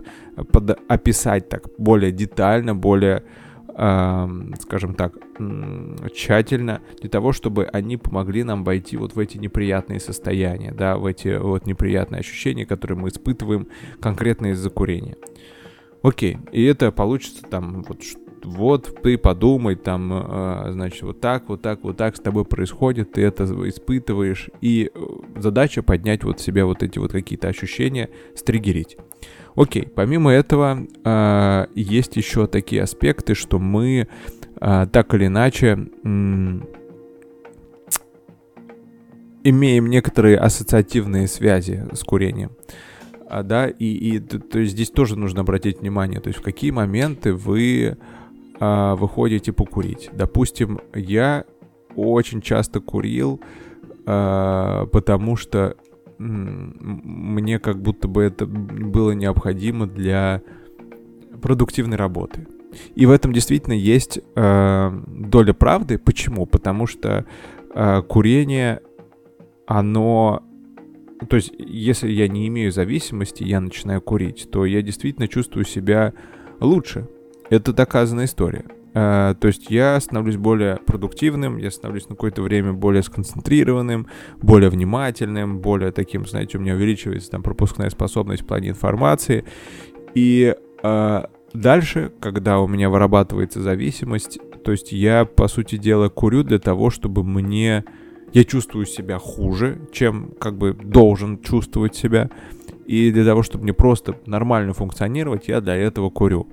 [0.51, 3.25] под описать так более детально, более,
[3.77, 5.15] э, скажем так,
[6.15, 11.05] тщательно, для того, чтобы они помогли нам войти вот в эти неприятные состояния, да, в
[11.05, 13.69] эти вот неприятные ощущения, которые мы испытываем
[14.01, 15.17] конкретно из-за курения.
[16.03, 18.03] Окей, и это получится там вот
[18.45, 23.13] вот ты подумай, там, э, значит, вот так, вот так, вот так с тобой происходит,
[23.13, 24.99] ты это испытываешь, и э,
[25.37, 28.97] задача поднять вот себе вот эти вот какие-то ощущения, стригерить.
[29.57, 34.09] Окей, помимо этого, э, есть еще такие аспекты, что мы
[34.61, 35.73] так или иначе
[39.43, 42.53] имеем некоторые ассоциативные связи с курением
[43.35, 46.43] а, да, и, и то, то есть здесь тоже нужно обратить внимание, то есть в
[46.43, 47.97] какие моменты вы
[48.61, 50.11] а, выходите покурить.
[50.13, 51.45] Допустим, я
[51.97, 53.41] очень часто курил,
[54.07, 55.77] а, потому что
[56.19, 60.43] мне как будто бы это было необходимо для
[61.43, 62.47] продуктивной работы.
[62.95, 65.99] И в этом действительно есть э, доля правды.
[65.99, 66.47] Почему?
[66.47, 67.27] Потому что
[67.75, 68.81] э, курение,
[69.67, 70.43] оно
[71.29, 76.13] то есть, если я не имею зависимости, я начинаю курить, то я действительно чувствую себя
[76.61, 77.09] лучше.
[77.51, 78.65] Это доказанная история.
[78.95, 84.07] Uh, то есть я становлюсь более продуктивным, я становлюсь на какое-то время более сконцентрированным,
[84.41, 89.45] более внимательным, более таким, знаете, у меня увеличивается там пропускная способность в плане информации.
[90.15, 90.55] И
[90.85, 96.61] uh, дальше, когда у меня вырабатывается зависимость, то есть я, по сути дела, курю для
[96.61, 97.85] того, чтобы мне
[98.33, 102.31] я чувствую себя хуже, чем как бы должен чувствовать себя.
[102.87, 106.49] И для того, чтобы мне просто нормально функционировать, я для этого курю.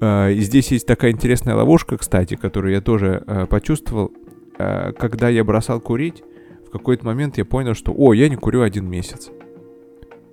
[0.00, 4.12] Э, и здесь есть такая интересная ловушка, кстати, которую я тоже э, почувствовал.
[4.58, 6.22] Э, когда я бросал курить,
[6.66, 9.30] в какой-то момент я понял, что, о, я не курю один месяц.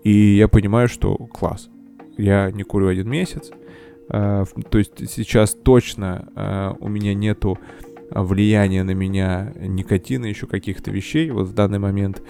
[0.04, 1.70] И я понимаю, что класс.
[2.18, 3.52] Я не курю один месяц.
[4.08, 7.60] То есть сейчас точно у меня нету
[8.10, 12.22] влияние на меня никотина, еще каких-то вещей вот в данный момент.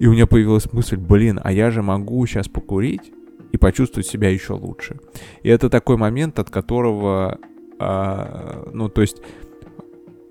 [0.00, 3.12] И у меня появилась мысль, блин, а я же могу сейчас покурить
[3.52, 4.98] и почувствовать себя еще лучше.
[5.42, 7.38] И это такой момент, от которого,
[7.78, 9.22] а, ну, то есть,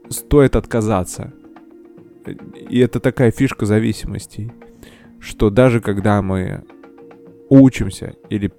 [0.09, 1.33] стоит отказаться.
[2.69, 4.51] И это такая фишка зависимостей,
[5.19, 6.63] что даже когда мы
[7.49, 8.51] учимся или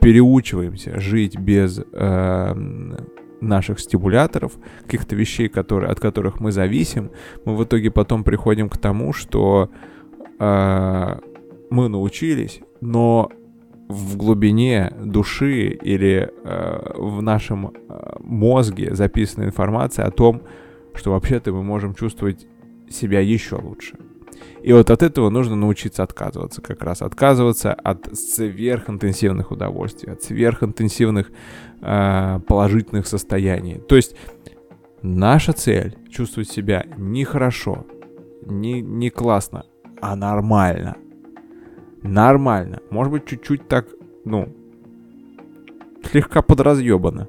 [0.00, 2.54] переучиваемся жить без э,
[3.40, 7.10] наших стимуляторов, каких-то вещей, которые, от которых мы зависим,
[7.44, 9.70] мы в итоге потом приходим к тому, что
[10.38, 11.18] э,
[11.70, 13.30] мы научились, но
[13.90, 20.42] в глубине души или э, в нашем э, мозге записана информация о том,
[20.94, 22.46] что вообще-то мы можем чувствовать
[22.88, 23.96] себя еще лучше.
[24.62, 31.30] И вот от этого нужно научиться отказываться, как раз отказываться от сверхинтенсивных удовольствий, от сверхинтенсивных
[31.80, 33.80] э, положительных состояний.
[33.88, 34.14] То есть
[35.02, 37.86] наша цель чувствовать себя не хорошо,
[38.46, 39.64] не, не классно,
[40.00, 40.96] а нормально.
[42.02, 42.80] Нормально.
[42.90, 43.86] Может быть, чуть-чуть так,
[44.24, 44.48] ну,
[46.10, 47.28] слегка подразъебано.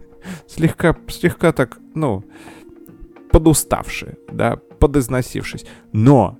[0.46, 2.24] слегка, слегка так, ну,
[3.30, 5.64] подуставшие, да, подизносившись.
[5.92, 6.38] Но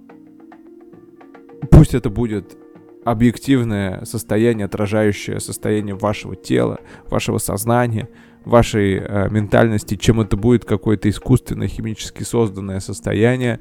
[1.70, 2.56] пусть это будет
[3.04, 8.08] объективное состояние, отражающее состояние вашего тела, вашего сознания,
[8.44, 13.60] вашей э, ментальности, чем это будет какое-то искусственно химически созданное состояние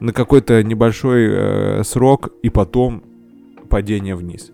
[0.00, 3.02] на какой-то небольшой э, срок и потом
[3.72, 4.52] падение вниз.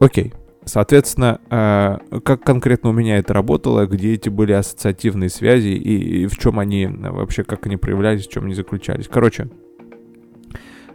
[0.00, 0.32] Окей.
[0.64, 6.26] Соответственно, э, как конкретно у меня это работало, где эти были ассоциативные связи и, и
[6.26, 9.08] в чем они вообще, как они проявлялись, в чем они заключались.
[9.08, 9.48] Короче,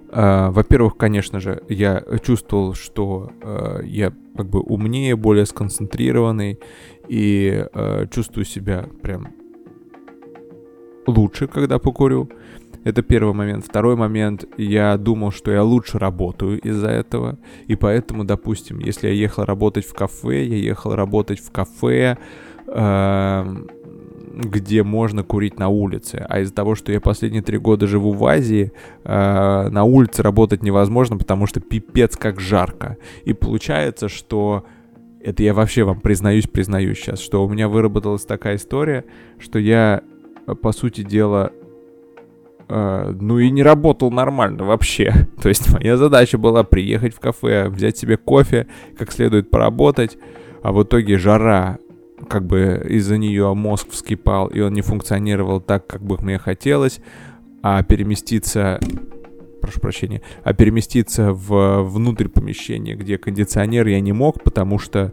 [0.08, 3.32] Uh, во-первых, конечно же, я чувствовал, что
[3.84, 6.58] я как бы умнее, более сконцентрированный
[7.10, 7.66] и
[8.12, 9.34] чувствую себя прям
[11.06, 12.30] лучше, когда покурю.
[12.86, 13.66] Это первый момент.
[13.66, 17.40] Второй момент, я думал, что я лучше работаю из-за этого.
[17.66, 22.20] И поэтому, допустим, если я ехал работать в кафе, я ехал работать в кафе,
[22.68, 23.56] э,
[24.36, 26.24] где можно курить на улице.
[26.30, 28.72] А из-за того, что я последние три года живу в Азии,
[29.04, 32.98] э, на улице работать невозможно, потому что пипец как жарко.
[33.24, 34.64] И получается, что
[35.22, 39.06] это я вообще вам признаюсь, признаюсь сейчас, что у меня выработалась такая история,
[39.40, 40.04] что я,
[40.62, 41.65] по сути дела, э,
[42.68, 45.28] ну и не работал нормально вообще.
[45.42, 50.18] То есть моя задача была приехать в кафе, взять себе кофе, как следует поработать,
[50.64, 51.78] а в итоге жара,
[52.28, 57.00] как бы из-за нее мозг вскипал, и он не функционировал так, как бы мне хотелось,
[57.62, 58.80] а переместиться
[59.66, 65.12] прошу прощения, а переместиться в внутрь помещения, где кондиционер я не мог, потому что,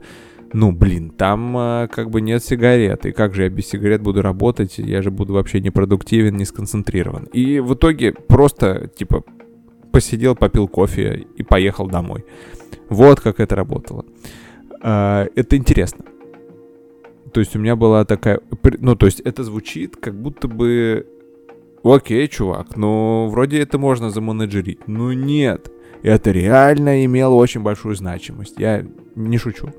[0.53, 3.07] ну, блин, там а, как бы нет сигарет.
[3.07, 4.79] И как же я без сигарет буду работать?
[4.79, 7.25] Я же буду вообще непродуктивен, не сконцентрирован.
[7.33, 9.25] И в итоге просто, типа,
[9.93, 12.25] посидел, попил кофе и поехал домой.
[12.89, 14.05] Вот как это работало.
[14.83, 16.05] А, это интересно.
[17.33, 18.41] То есть у меня была такая...
[18.79, 21.07] Ну, то есть это звучит, как будто бы
[21.85, 24.87] Окей, чувак, ну вроде это можно заменеджерить.
[24.87, 28.55] Ну нет, это реально имело очень большую значимость.
[28.57, 28.87] Я
[29.17, 29.71] не шучу.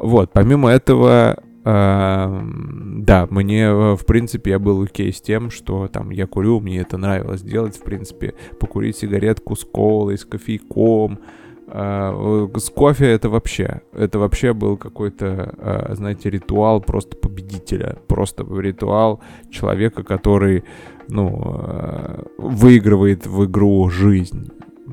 [0.00, 5.88] Вот, помимо этого, э, да, мне, э, в принципе, я был окей с тем, что
[5.88, 11.18] там я курю, мне это нравилось делать, в принципе, покурить сигаретку с колой, с кофейком,
[11.66, 18.46] э, с кофе это вообще, это вообще был какой-то, э, знаете, ритуал просто победителя, просто
[18.58, 20.64] ритуал человека, который
[21.08, 24.48] ну, э, выигрывает в игру жизнь.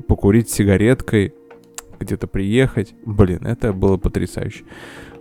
[0.06, 1.32] Покурить сигареткой,
[1.98, 4.64] где-то приехать, блин, это было потрясающе.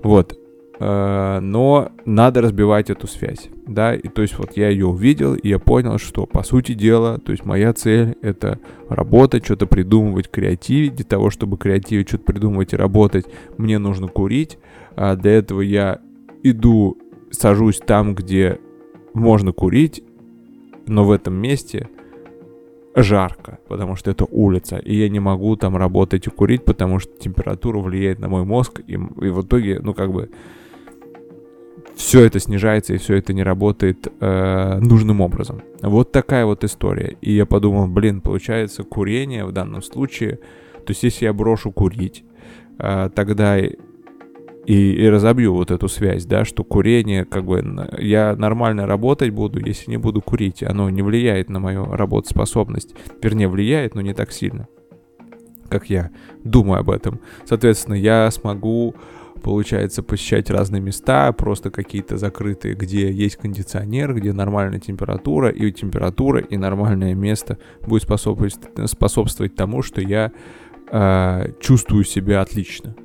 [0.03, 0.37] Вот.
[0.79, 5.47] Э, но надо разбивать эту связь, да, и то есть вот я ее увидел, и
[5.47, 10.95] я понял, что по сути дела, то есть моя цель это работать, что-то придумывать, креативить,
[10.95, 13.25] для того, чтобы креативить, что-то придумывать и работать,
[13.57, 14.59] мне нужно курить,
[14.95, 15.99] а для этого я
[16.43, 16.97] иду,
[17.31, 18.59] сажусь там, где
[19.15, 20.03] можно курить,
[20.85, 21.89] но в этом месте
[23.03, 27.15] жарко, потому что это улица, и я не могу там работать и курить, потому что
[27.17, 28.97] температура влияет на мой мозг, и, и
[29.29, 30.29] в итоге, ну как бы,
[31.95, 35.61] все это снижается, и все это не работает э, нужным образом.
[35.81, 37.17] Вот такая вот история.
[37.21, 40.39] И я подумал, блин, получается, курение в данном случае,
[40.73, 42.23] то есть если я брошу курить,
[42.79, 43.57] э, тогда
[44.67, 47.63] и, и разобью вот эту связь, да, что курение, как бы,
[47.99, 53.47] я нормально работать буду, если не буду курить, оно не влияет на мою работоспособность, вернее,
[53.47, 54.67] влияет, но не так сильно,
[55.69, 56.11] как я
[56.43, 57.21] думаю об этом.
[57.45, 58.93] Соответственно, я смогу,
[59.41, 66.41] получается, посещать разные места, просто какие-то закрытые, где есть кондиционер, где нормальная температура, и температура,
[66.41, 68.57] и нормальное место будет способствовать,
[68.91, 70.33] способствовать тому, что я
[70.91, 72.97] э, чувствую себя отлично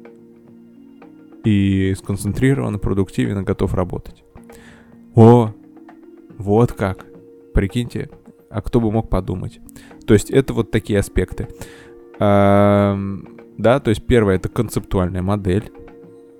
[1.44, 4.24] и сконцентрирован, продуктивен готов работать.
[5.14, 5.52] О,
[6.38, 7.06] вот как.
[7.54, 8.10] Прикиньте,
[8.50, 9.60] а кто бы мог подумать.
[10.06, 11.48] То есть это вот такие аспекты.
[12.18, 12.98] А,
[13.58, 15.70] да, то есть первое это концептуальная модель,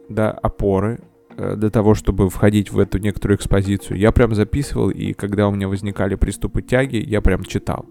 [0.09, 1.01] да, опоры
[1.37, 3.99] э, для того, чтобы входить в эту некоторую экспозицию.
[3.99, 7.87] Я прям записывал, и когда у меня возникали приступы тяги, я прям читал.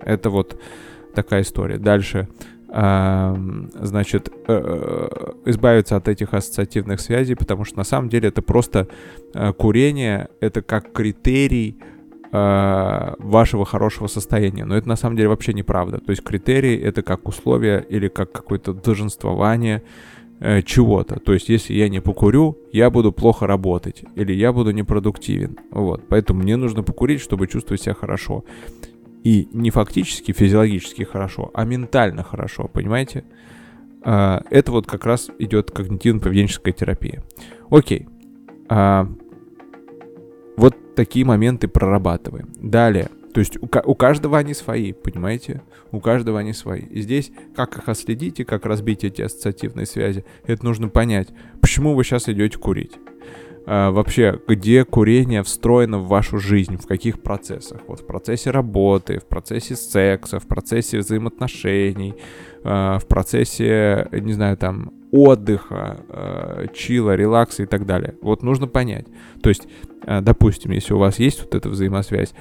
[0.00, 0.60] Это вот
[1.14, 1.78] такая история.
[1.78, 2.28] Дальше
[2.68, 8.88] значит, э, э, избавиться от этих ассоциативных связей, потому что на самом деле это просто
[9.34, 11.78] э, курение, это как критерий
[12.32, 14.64] вашего хорошего состояния.
[14.64, 15.98] Но это на самом деле вообще неправда.
[15.98, 19.82] То есть критерий это как условие или как какое-то долженствование
[20.66, 21.20] чего-то.
[21.20, 25.56] То есть если я не покурю, я буду плохо работать или я буду непродуктивен.
[25.70, 26.02] Вот.
[26.08, 28.44] Поэтому мне нужно покурить, чтобы чувствовать себя хорошо.
[29.26, 33.24] И не фактически, физиологически хорошо, а ментально хорошо, понимаете?
[34.04, 37.24] А, это вот как раз идет когнитивно-поведенческая терапия.
[37.68, 38.06] Окей.
[38.68, 39.12] А,
[40.56, 42.52] вот такие моменты прорабатываем.
[42.54, 43.08] Далее.
[43.34, 45.60] То есть у, у каждого они свои, понимаете?
[45.90, 46.82] У каждого они свои.
[46.82, 51.30] И здесь, как их отследить и как разбить эти ассоциативные связи, это нужно понять.
[51.60, 52.92] Почему вы сейчас идете курить?
[53.66, 57.80] Э, вообще, где курение встроено в вашу жизнь, в каких процессах.
[57.86, 62.14] Вот в процессе работы, в процессе секса, в процессе взаимоотношений,
[62.64, 68.14] э, в процессе, не знаю, там, отдыха, э, чила, релакса и так далее.
[68.22, 69.06] Вот нужно понять.
[69.42, 69.68] То есть,
[70.06, 72.32] допустим, если у вас есть вот эта взаимосвязь,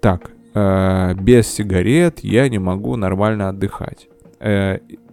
[0.00, 4.08] так, без сигарет я не могу нормально отдыхать.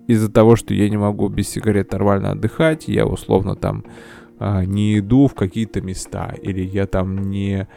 [0.08, 3.84] Из-за того, что я не могу без сигарет нормально отдыхать, я условно там
[4.40, 7.68] а, не иду в какие-то места, или я там не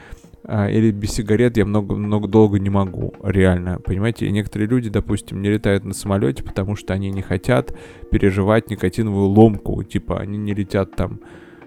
[0.45, 4.27] а, или без сигарет я много, много долго не могу, реально, понимаете?
[4.27, 7.77] И некоторые люди, допустим, не летают на самолете, потому что они не хотят
[8.11, 11.21] переживать никотиновую ломку, типа они не летят там.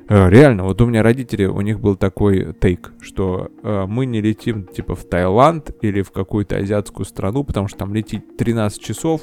[0.09, 4.21] Э, реально, вот у меня родители, у них был такой тейк, что э, мы не
[4.21, 9.21] летим типа в Таиланд или в какую-то азиатскую страну, потому что там летит 13 часов,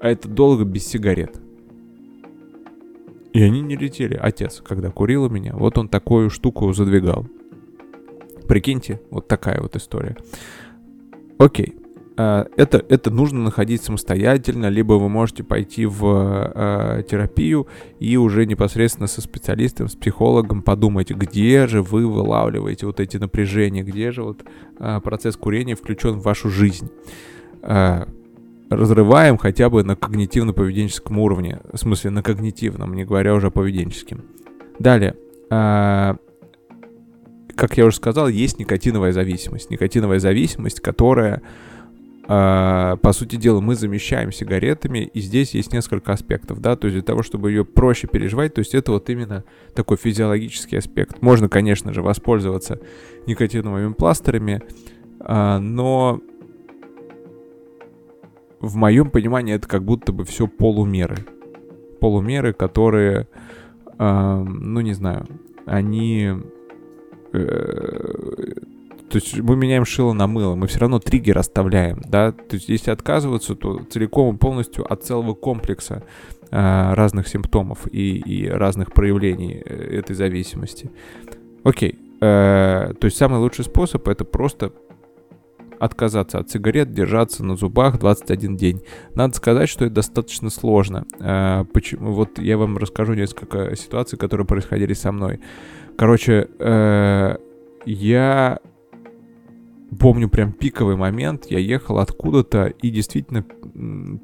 [0.00, 1.38] а это долго без сигарет.
[3.32, 4.18] И они не летели.
[4.20, 7.26] Отец, когда курил у меня, вот он такую штуку задвигал.
[8.48, 10.16] Прикиньте, вот такая вот история.
[11.38, 11.76] Окей.
[12.16, 17.68] А, это, это нужно находить самостоятельно, либо вы можете пойти в э, терапию
[17.98, 23.82] и уже непосредственно со специалистом, с психологом подумать, где же вы вылавливаете вот эти напряжения,
[23.82, 24.44] где же вот
[24.78, 26.90] э, процесс курения включен в вашу жизнь.
[28.70, 34.22] Разрываем хотя бы на когнитивно-поведенческом уровне, в смысле на когнитивном, не говоря уже о поведенческом.
[34.78, 35.16] Далее,
[37.60, 39.70] как я уже сказал, есть никотиновая зависимость.
[39.70, 41.42] Никотиновая зависимость, которая,
[42.26, 46.94] э, по сути дела, мы замещаем сигаретами, и здесь есть несколько аспектов, да, то есть
[46.94, 49.44] для того, чтобы ее проще переживать, то есть это вот именно
[49.74, 51.20] такой физиологический аспект.
[51.20, 52.80] Можно, конечно же, воспользоваться
[53.26, 54.62] никотиновыми пластырями,
[55.20, 56.22] э, но
[58.60, 61.16] в моем понимании это как будто бы все полумеры.
[62.00, 63.28] Полумеры, которые,
[63.98, 65.26] э, ну не знаю,
[65.66, 66.34] они
[67.32, 68.54] Э,
[69.08, 72.68] то есть мы меняем шило на мыло, мы все равно триггер оставляем, да, то есть
[72.68, 76.04] если отказываться, то целиком и полностью от целого комплекса
[76.50, 80.90] э, разных симптомов и, и разных проявлений э, этой зависимости.
[81.64, 84.72] Окей, э, то есть самый лучший способ это просто
[85.80, 88.82] отказаться от сигарет, держаться на зубах 21 день.
[89.14, 91.06] Надо сказать, что это достаточно сложно.
[91.18, 92.12] Э, почему?
[92.12, 95.40] Вот я вам расскажу несколько ситуаций, которые происходили со мной.
[95.96, 97.36] Короче, э,
[97.86, 98.60] я
[99.98, 101.46] помню прям пиковый момент.
[101.46, 103.44] Я ехал откуда-то, и действительно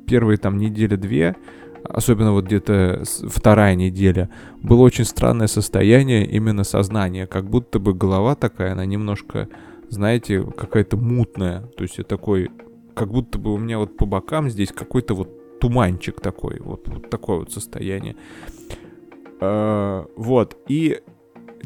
[0.07, 1.36] первые там недели-две,
[1.84, 4.28] особенно вот где-то вторая неделя,
[4.62, 9.48] было очень странное состояние именно сознания, как будто бы голова такая, она немножко,
[9.89, 11.62] знаете, какая-то мутная.
[11.76, 12.51] То есть я такой,
[12.95, 17.11] как будто бы у меня вот по бокам здесь какой-то вот туманчик такой, вот, вот
[17.11, 18.16] такое вот состояние.
[19.39, 21.03] Uh, вот, и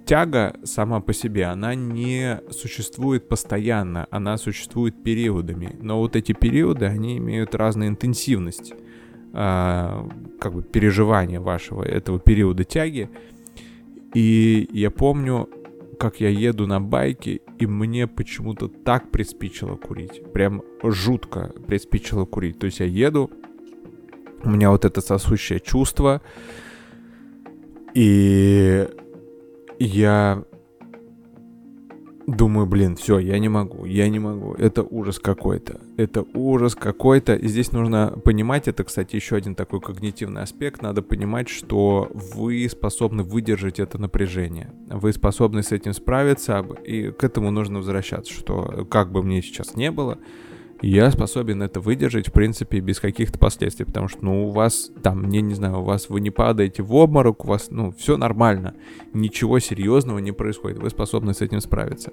[0.05, 5.77] тяга сама по себе, она не существует постоянно, она существует периодами.
[5.81, 8.73] Но вот эти периоды, они имеют разную интенсивность
[9.33, 10.09] э,
[10.41, 13.09] как бы переживания вашего этого периода тяги.
[14.15, 15.49] И я помню,
[16.01, 20.23] как я еду на байке, и мне почему-то так приспичило курить.
[20.33, 22.59] Прям жутко приспичило курить.
[22.59, 23.31] То есть я еду,
[24.43, 26.23] у меня вот это сосущее чувство,
[27.93, 28.89] и
[29.79, 30.45] я
[32.27, 34.55] думаю, блин, все, я не могу, я не могу.
[34.55, 35.81] Это ужас какой-то.
[35.97, 37.35] Это ужас какой-то.
[37.35, 40.83] И здесь нужно понимать, это, кстати, еще один такой когнитивный аспект.
[40.83, 44.73] Надо понимать, что вы способны выдержать это напряжение.
[44.89, 49.77] Вы способны с этим справиться, и к этому нужно возвращаться, что как бы мне сейчас
[49.77, 50.19] не было,
[50.83, 55.29] я способен это выдержать, в принципе, без каких-то последствий, потому что, ну, у вас, там,
[55.29, 58.75] не, не знаю, у вас, вы не падаете в обморок, у вас, ну, все нормально,
[59.13, 62.13] ничего серьезного не происходит, вы способны с этим справиться.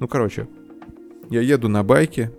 [0.00, 0.48] Ну, короче,
[1.30, 2.32] я еду на байке,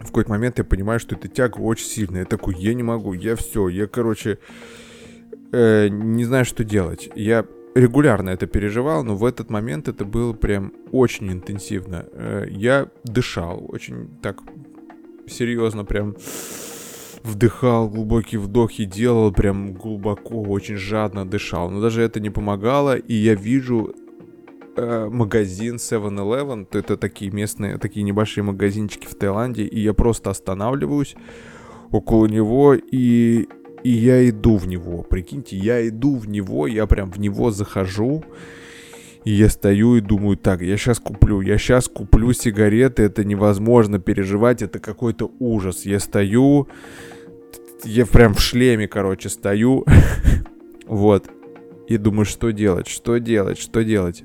[0.00, 3.12] в какой-то момент я понимаю, что эта тяга очень сильная, я такой, я не могу,
[3.12, 4.38] я все, я, короче,
[5.52, 7.10] э, не знаю, что делать.
[7.14, 7.44] Я
[7.74, 12.06] регулярно это переживал, но в этот момент это было прям очень интенсивно.
[12.12, 14.40] Э, я дышал очень так
[15.26, 16.16] серьезно, прям
[17.22, 21.70] вдыхал глубокие вдохи, делал прям глубоко, очень жадно дышал.
[21.70, 23.94] Но даже это не помогало, и я вижу
[24.76, 31.16] э, магазин 7-Eleven, это такие местные, такие небольшие магазинчики в Таиланде, и я просто останавливаюсь
[31.90, 33.48] около него и
[33.88, 35.02] и я иду в него.
[35.02, 38.22] Прикиньте, я иду в него, я прям в него захожу.
[39.24, 43.98] И я стою и думаю, так, я сейчас куплю, я сейчас куплю сигареты, это невозможно
[43.98, 45.86] переживать, это какой-то ужас.
[45.86, 46.68] Я стою,
[47.82, 49.86] я прям в шлеме, короче, стою.
[50.86, 51.30] Вот.
[51.88, 54.22] И думаю, что делать, что делать, что делать.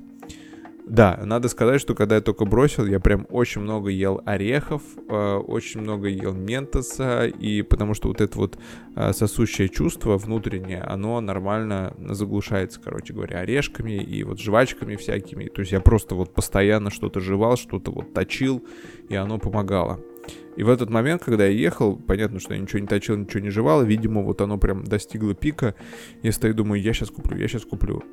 [0.86, 5.36] Да, надо сказать, что когда я только бросил, я прям очень много ел орехов, э,
[5.36, 8.57] очень много ел ментоса, и потому что вот это вот
[8.95, 15.45] э, сосущее чувство внутреннее, оно нормально заглушается, короче говоря, орешками и вот жвачками всякими.
[15.45, 18.61] То есть я просто вот постоянно что-то жевал, что-то вот точил,
[19.07, 20.01] и оно помогало.
[20.57, 23.49] И в этот момент, когда я ехал, понятно, что я ничего не точил, ничего не
[23.49, 25.75] жевал, видимо, вот оно прям достигло пика.
[26.21, 28.03] Я стою, думаю, я сейчас куплю, я сейчас куплю.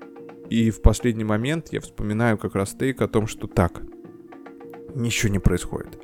[0.51, 3.83] И в последний момент я вспоминаю как раз тейк о том, что так,
[4.95, 5.99] ничего не происходит.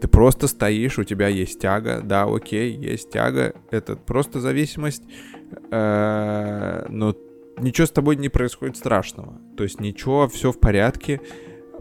[0.00, 5.02] Ты просто стоишь, у тебя есть тяга, да, окей, есть тяга, это просто зависимость,
[5.70, 7.16] э, но
[7.58, 9.40] ничего с тобой не происходит страшного.
[9.56, 11.20] То есть ничего, все в порядке,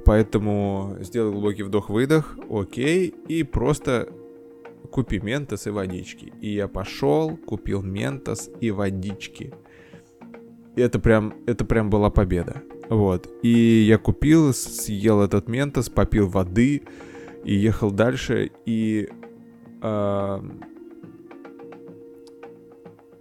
[0.05, 4.09] поэтому сделай глубокий вдох-выдох, окей, и просто
[4.91, 6.33] купи ментос и водички.
[6.41, 9.53] И я пошел, купил ментос и водички.
[10.75, 12.63] Это прям, это прям была победа.
[12.89, 13.29] Вот.
[13.43, 16.83] И я купил, съел этот ментос, попил воды
[17.43, 18.51] и ехал дальше.
[18.65, 19.07] И
[19.81, 20.41] э,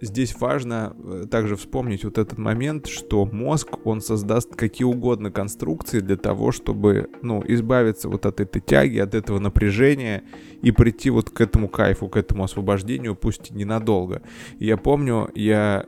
[0.01, 5.99] здесь важно э, также вспомнить вот этот момент, что мозг, он создаст какие угодно конструкции
[5.99, 10.23] для того, чтобы, ну, избавиться вот от этой тяги, от этого напряжения
[10.61, 14.21] и прийти вот к этому кайфу, к этому освобождению, пусть и ненадолго.
[14.59, 15.85] И я помню, я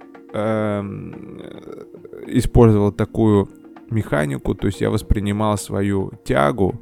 [2.27, 3.49] использовал такую
[3.89, 6.79] механику, то есть я воспринимал свою тягу,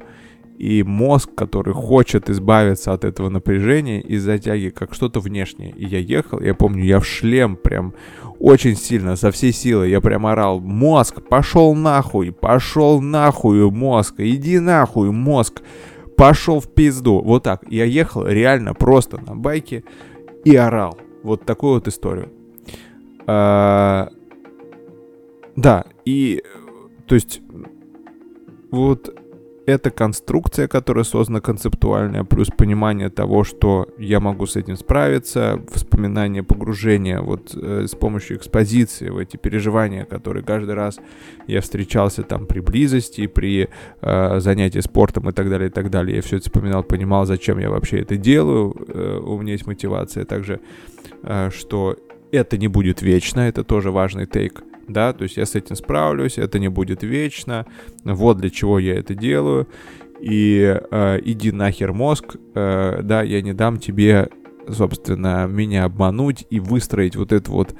[0.58, 5.72] и мозг, который хочет избавиться от этого напряжения из-за тяги, как что-то внешнее.
[5.72, 7.92] И я ехал, я помню, я в шлем прям
[8.38, 14.60] очень сильно, со всей силы, я прям орал, мозг, пошел нахуй, пошел нахуй, мозг, иди
[14.60, 15.60] нахуй, мозг,
[16.16, 17.20] пошел в пизду.
[17.20, 17.64] Вот так.
[17.68, 19.82] Я ехал реально просто на байке
[20.44, 20.96] и орал.
[21.22, 22.30] Вот такую вот историю.
[23.26, 24.10] А,
[25.56, 26.42] да, и
[27.06, 27.40] то есть
[28.70, 29.14] вот
[29.66, 36.42] эта конструкция, которая создана концептуальная, плюс понимание того, что я могу с этим справиться, вспоминание
[36.42, 41.00] погружения вот э, с помощью экспозиции в эти переживания, которые каждый раз
[41.46, 43.68] я встречался там при близости, при
[44.00, 46.16] э, занятии спортом и так далее, и так далее.
[46.16, 50.24] Я все это вспоминал, понимал, зачем я вообще это делаю, э, у меня есть мотивация
[50.24, 50.60] также,
[51.22, 51.96] э, что
[52.34, 56.38] это не будет вечно, это тоже важный тейк да, то есть я с этим справлюсь,
[56.38, 57.66] это не будет вечно,
[58.04, 59.68] вот для чего я это делаю,
[60.20, 64.28] и э, иди нахер мозг, э, да, я не дам тебе,
[64.68, 67.74] собственно, меня обмануть и выстроить вот этот вот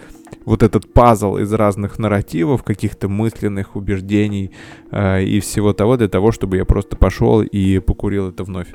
[0.44, 4.50] вот этот пазл из разных нарративов, каких-то мысленных убеждений
[4.90, 8.68] э, и всего того для того, чтобы я просто пошел и покурил это вновь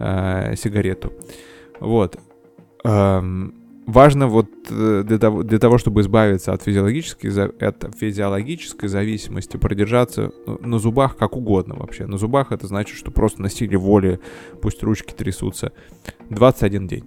[0.00, 1.12] э, сигарету.
[1.78, 2.18] Вот.
[2.82, 9.56] Эм, важно вот э, для того, для того, чтобы избавиться от физиологической, от физиологической зависимости,
[9.56, 12.06] продержаться ну, на зубах как угодно вообще.
[12.06, 14.20] На зубах это значит, что просто на силе воли,
[14.60, 15.72] пусть ручки трясутся,
[16.30, 17.04] 21 день.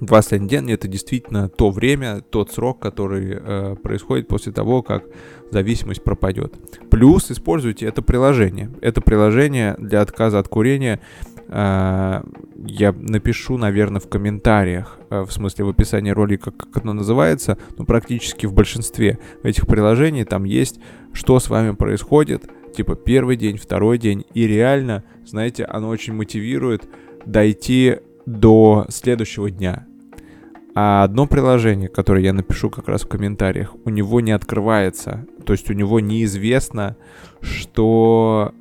[0.00, 5.04] 21 день это действительно то время, тот срок, который э, происходит после того, как
[5.50, 6.54] зависимость пропадет.
[6.90, 8.70] Плюс используйте это приложение.
[8.80, 11.00] Это приложение для отказа от курения
[11.48, 17.84] я напишу, наверное, в комментариях, э, в смысле в описании ролика, как оно называется, но
[17.84, 20.80] практически в большинстве этих приложений там есть,
[21.12, 26.88] что с вами происходит, типа первый день, второй день, и реально, знаете, оно очень мотивирует
[27.26, 29.86] дойти до следующего дня.
[30.74, 35.52] А одно приложение, которое я напишу как раз в комментариях, у него не открывается, то
[35.52, 36.96] есть у него неизвестно,
[37.40, 38.52] что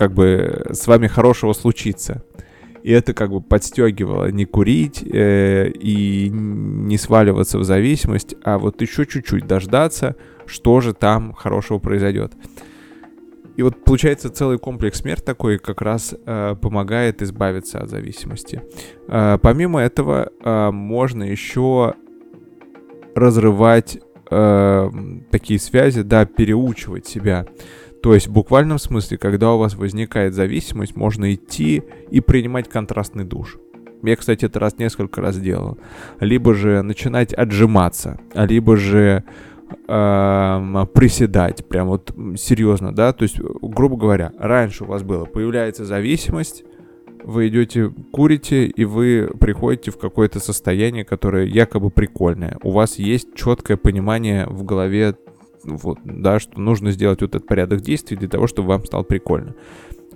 [0.00, 2.24] как бы с вами хорошего случится.
[2.82, 8.80] И это как бы подстегивало не курить э, и не сваливаться в зависимость, а вот
[8.80, 12.32] еще чуть-чуть дождаться, что же там хорошего произойдет.
[13.58, 18.62] И вот получается целый комплекс мер такой как раз э, помогает избавиться от зависимости.
[19.06, 21.92] Э, помимо этого э, можно еще
[23.14, 23.98] разрывать
[24.30, 24.90] э,
[25.30, 27.44] такие связи, да, переучивать себя.
[28.02, 33.24] То есть в буквальном смысле, когда у вас возникает зависимость, можно идти и принимать контрастный
[33.24, 33.58] душ.
[34.02, 35.76] Я, кстати, это раз несколько раз делал.
[36.20, 39.24] Либо же начинать отжиматься, либо же
[39.86, 45.84] э, приседать, прям вот серьезно, да, то есть, грубо говоря, раньше у вас было, появляется
[45.84, 46.64] зависимость,
[47.22, 52.56] вы идете, курите, и вы приходите в какое-то состояние, которое якобы прикольное.
[52.62, 55.14] У вас есть четкое понимание в голове
[55.64, 59.54] вот, да, что нужно сделать вот этот порядок действий для того, чтобы вам стало прикольно.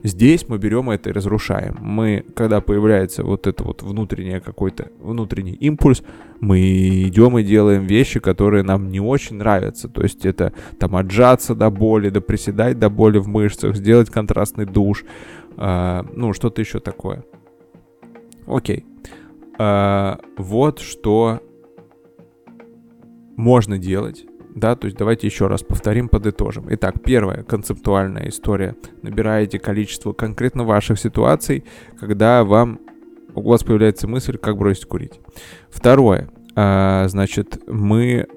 [0.05, 1.79] Здесь мы берем это и разрушаем.
[1.81, 6.03] Мы, когда появляется вот это вот внутренний какой-то внутренний импульс,
[6.41, 6.61] мы
[7.09, 9.89] идем и делаем вещи, которые нам не очень нравятся.
[9.89, 14.67] То есть это там отжаться до боли, да приседать до боли в мышцах, сделать контрастный
[14.67, 15.07] душ,
[15.57, 17.25] э, ну что-то еще такое.
[18.47, 18.85] Окей.
[19.59, 21.41] Э, вот что
[23.37, 26.67] можно делать да, то есть давайте еще раз повторим, подытожим.
[26.71, 28.77] Итак, первая концептуальная история.
[29.03, 31.65] Набираете количество конкретно ваших ситуаций,
[31.99, 32.81] когда вам
[33.35, 35.21] у вас появляется мысль, как бросить курить.
[35.71, 38.29] Второе, а, значит, мы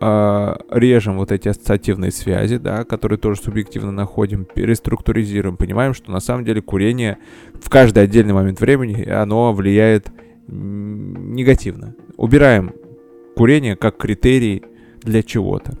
[0.00, 6.20] э, режем вот эти ассоциативные связи, да, которые тоже субъективно находим, переструктуризируем, понимаем, что на
[6.20, 7.18] самом деле курение
[7.54, 10.08] в каждый отдельный момент времени, оно влияет
[10.48, 11.94] негативно.
[12.16, 12.72] Убираем
[13.36, 14.64] курение как критерий
[15.06, 15.78] для чего-то.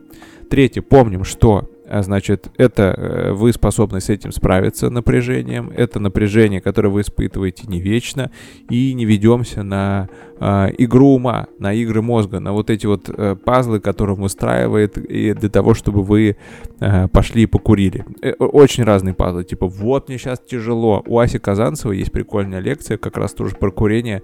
[0.48, 6.60] Третье, помним, что а, значит, это э, вы способны с этим справиться напряжением, это напряжение,
[6.60, 8.30] которое вы испытываете не вечно,
[8.68, 10.08] и не ведемся на
[10.40, 14.98] э, игру ума, на игры мозга, на вот эти вот э, пазлы, которые он устраивает
[14.98, 16.36] и для того, чтобы вы
[16.80, 18.04] э, пошли и покурили.
[18.20, 21.04] Э, очень разные пазлы, типа вот мне сейчас тяжело.
[21.06, 24.22] У Аси Казанцева есть прикольная лекция, как раз тоже про курение,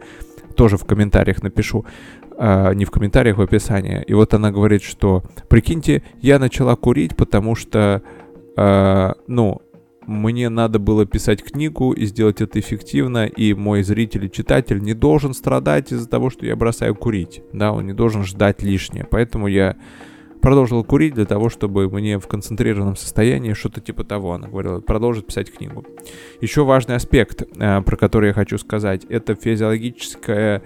[0.53, 1.84] тоже в комментариях напишу
[2.36, 4.03] а, не в комментариях, в описании.
[4.07, 8.03] И вот она говорит, что, прикиньте, я начала курить, потому что,
[8.57, 9.62] а, ну,
[10.07, 14.94] мне надо было писать книгу и сделать это эффективно, и мой зритель и читатель не
[14.94, 19.46] должен страдать из-за того, что я бросаю курить, да, он не должен ждать лишнее, поэтому
[19.46, 19.76] я
[20.43, 25.26] продолжил курить для того, чтобы мне в концентрированном состоянии что-то типа того, она говорила, продолжить
[25.26, 25.86] писать книгу.
[26.43, 30.62] Еще важный аспект, а, про который я хочу сказать, это физиологическая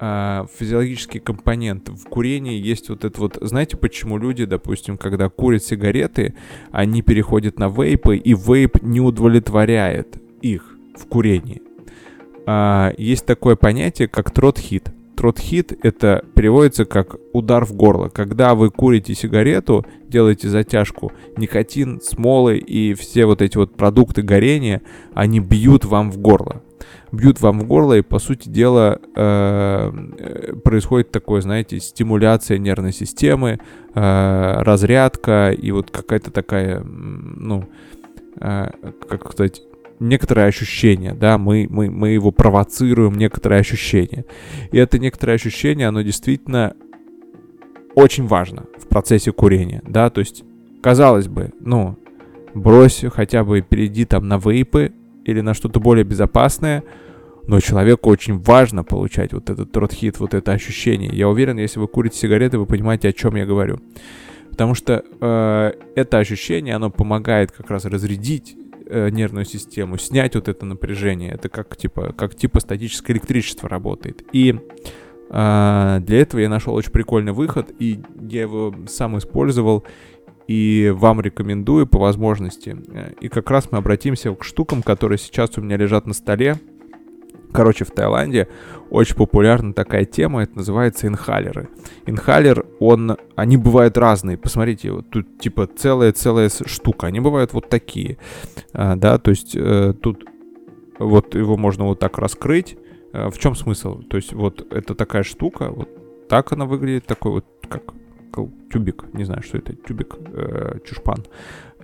[0.00, 1.88] а, физиологический компонент.
[1.88, 3.38] В курении есть вот это вот...
[3.40, 6.34] Знаете, почему люди, допустим, когда курят сигареты,
[6.72, 11.62] они переходят на вейпы, и вейп не удовлетворяет их в курении?
[12.46, 14.90] А, есть такое понятие, как трот-хит.
[15.16, 18.08] Трот-хит это переводится как удар в горло.
[18.08, 24.82] Когда вы курите сигарету, делаете затяжку, никотин, смолы и все вот эти вот продукты горения,
[25.14, 26.62] они бьют вам в горло
[27.14, 32.92] бьют вам в горло, и, по сути дела, э, э, происходит такое, знаете, стимуляция нервной
[32.92, 33.60] системы,
[33.94, 37.68] э, разрядка и вот какая-то такая, ну,
[38.40, 39.62] как сказать,
[40.00, 44.24] некоторое ощущение, да, мы, мы, мы его провоцируем, некоторое ощущение.
[44.72, 46.74] И это некоторое ощущение, оно действительно
[47.94, 50.44] очень важно в процессе курения, да, то есть,
[50.82, 51.96] казалось бы, ну,
[52.54, 54.92] брось хотя бы, перейди там на вейпы
[55.24, 56.82] или на что-то более безопасное,
[57.46, 61.10] но человеку очень важно получать вот этот тротхит, вот это ощущение.
[61.12, 63.80] Я уверен, если вы курите сигареты, вы понимаете, о чем я говорю.
[64.50, 70.48] Потому что э, это ощущение, оно помогает как раз разрядить э, нервную систему, снять вот
[70.48, 71.32] это напряжение.
[71.32, 74.24] Это как типа, как типа статическое электричество работает.
[74.32, 74.54] И
[75.30, 79.84] э, для этого я нашел очень прикольный выход, и я его сам использовал,
[80.46, 82.76] и вам рекомендую по возможности.
[83.20, 86.56] И как раз мы обратимся к штукам, которые сейчас у меня лежат на столе.
[87.54, 88.48] Короче, в Таиланде
[88.90, 91.68] очень популярна такая тема, это называется инхалеры.
[92.04, 94.36] Инхалер, он, они бывают разные.
[94.36, 97.06] Посмотрите, вот тут типа целая-целая штука.
[97.06, 98.18] Они бывают вот такие,
[98.72, 100.24] а, да, то есть э, тут
[100.98, 102.76] вот его можно вот так раскрыть.
[103.12, 104.02] А, в чем смысл?
[104.02, 105.88] То есть вот это такая штука, вот
[106.28, 107.82] так она выглядит, такой вот как
[108.72, 111.24] тюбик, не знаю, что это, тюбик, э, чушпан,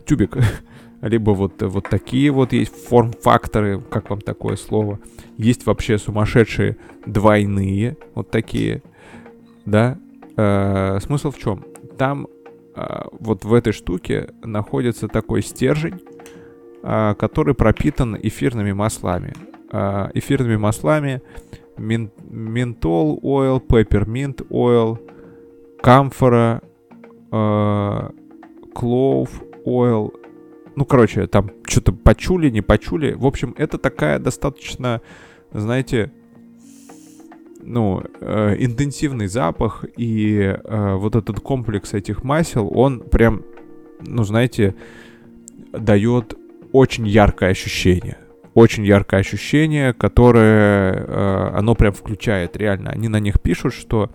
[0.05, 0.37] тюбик.
[1.01, 4.98] либо вот, вот такие вот есть форм-факторы, как вам такое слово.
[5.36, 6.76] Есть вообще сумасшедшие
[7.07, 8.82] двойные, вот такие,
[9.64, 9.98] да.
[10.36, 11.64] Э, смысл в чем?
[11.98, 12.26] Там
[12.76, 16.01] э, вот в этой штуке находится такой стержень,
[16.82, 19.32] э, который пропитан эфирными маслами.
[19.72, 21.22] Э, эфирными маслами
[21.80, 24.98] мин, ментол ойл, пепперминт ойл,
[25.82, 26.62] камфора,
[27.32, 28.11] э,
[28.74, 30.12] клоув ойл,
[30.77, 33.12] ну, короче, там что-то почули, не почули.
[33.12, 35.01] В общем, это такая достаточно,
[35.53, 36.12] знаете,
[37.62, 43.43] ну, э, интенсивный запах, и э, вот этот комплекс этих масел, он прям,
[44.01, 44.75] ну, знаете,
[45.73, 46.35] дает
[46.73, 48.18] очень яркое ощущение.
[48.55, 52.91] Очень яркое ощущение, которое э, оно прям включает реально.
[52.91, 54.11] Они на них пишут, что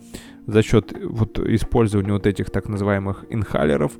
[0.48, 3.94] за счет вот использования вот этих так называемых инхалеров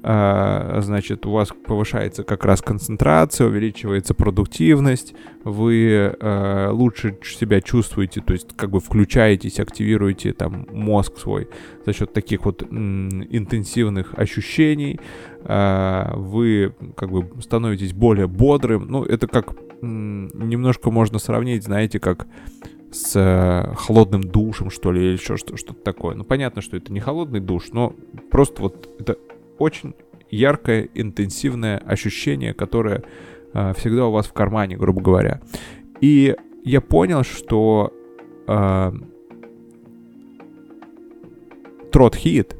[0.00, 8.20] а, значит, у вас повышается как раз концентрация, увеличивается продуктивность, вы э, лучше себя чувствуете,
[8.20, 11.48] то есть как бы включаетесь, активируете там мозг свой
[11.84, 15.00] за счет таких вот интенсивных ощущений,
[15.40, 22.26] э, вы как бы становитесь более бодрым, ну это как немножко можно сравнить, знаете, как
[22.90, 26.14] с э, холодным душем, что ли, или еще что-то такое.
[26.14, 27.94] Ну, понятно, что это не холодный душ, но
[28.30, 29.18] просто вот это
[29.58, 29.94] очень
[30.30, 33.02] яркое, интенсивное ощущение, которое
[33.52, 35.40] э, всегда у вас в кармане, грубо говоря.
[36.00, 37.92] И я понял, что
[38.46, 38.92] э,
[41.92, 42.56] трот хит,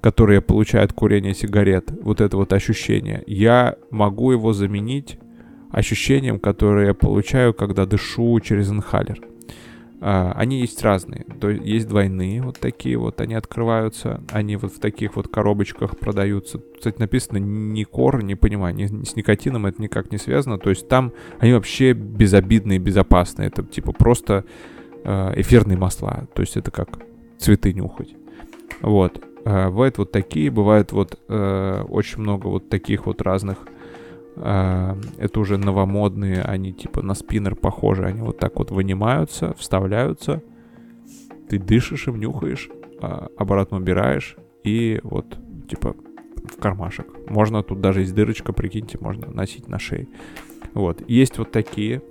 [0.00, 0.88] который я получаю
[1.34, 5.18] сигарет, вот это вот ощущение, я могу его заменить
[5.74, 9.20] ощущением, которое я получаю, когда дышу через инхалер.
[10.00, 11.26] а, они есть разные.
[11.40, 15.98] То есть есть двойные вот такие вот, они открываются, они вот в таких вот коробочках
[15.98, 16.60] продаются.
[16.76, 20.58] Кстати, написано не кор, не понимаю, ни, с никотином это никак не связано.
[20.58, 23.48] То есть там они вообще безобидные, безопасные.
[23.48, 24.44] Это типа просто
[25.04, 26.28] э, эфирные масла.
[26.34, 27.00] То есть это как
[27.38, 28.14] цветы нюхать.
[28.80, 29.24] Вот.
[29.44, 33.73] Э, бывают вот такие, бывают вот очень много вот таких вот разных а,
[34.36, 40.42] это уже новомодные, они типа на спиннер похожи, они вот так вот вынимаются, вставляются,
[41.48, 42.68] ты дышишь им, нюхаешь,
[43.00, 45.94] а, обратно убираешь и вот типа
[46.44, 47.06] в кармашек.
[47.28, 50.08] Можно тут даже есть дырочка, прикиньте, можно носить на шее.
[50.72, 52.02] Вот, есть вот такие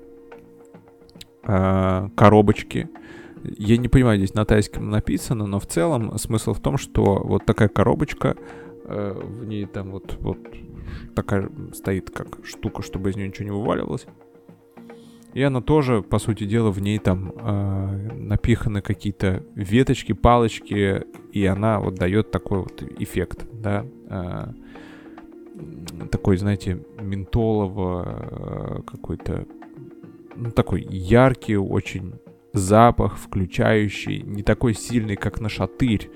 [1.44, 2.90] э, коробочки.
[3.44, 7.46] Я не понимаю, здесь на тайском написано, но в целом смысл в том, что вот
[7.46, 8.38] такая коробочка,
[8.86, 10.38] в ней там вот, вот
[11.16, 14.06] такая стоит как штука, чтобы из нее ничего не вываливалось.
[15.34, 21.46] И она тоже, по сути дела, в ней там э, напиханы какие-то веточки, палочки, и
[21.46, 24.54] она вот дает такой вот эффект, да, э,
[26.12, 29.48] такой, знаете, ментолово э, какой-то,
[30.36, 32.14] ну, такой яркий очень
[32.54, 36.12] запах, включающий, не такой сильный, как на шатырь,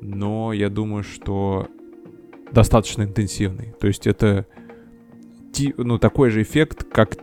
[0.00, 1.66] но я думаю, что
[2.52, 3.74] достаточно интенсивный.
[3.80, 4.46] То есть это
[5.76, 7.16] ну, такой же эффект, как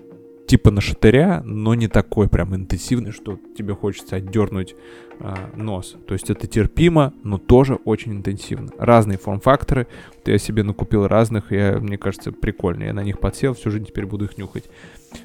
[0.47, 4.75] типа на шатыря, но не такой прям интенсивный, что тебе хочется отдернуть
[5.19, 5.95] э, нос.
[6.07, 8.69] То есть это терпимо, но тоже очень интенсивно.
[8.77, 9.87] Разные форм-факторы.
[10.15, 12.83] Вот я себе накупил разных, я, мне кажется, прикольно.
[12.83, 14.65] Я на них подсел, всю жизнь теперь буду их нюхать.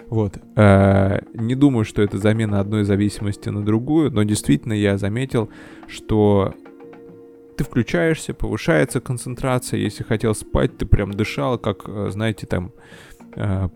[0.07, 0.39] Вот.
[0.57, 5.51] Э, не думаю, что это замена одной зависимости на другую, но действительно я заметил,
[5.89, 6.55] что
[7.59, 9.81] ты включаешься, повышается концентрация.
[9.81, 12.73] Если хотел спать, ты прям дышал, как, э, знаете, там
[13.35, 13.69] э,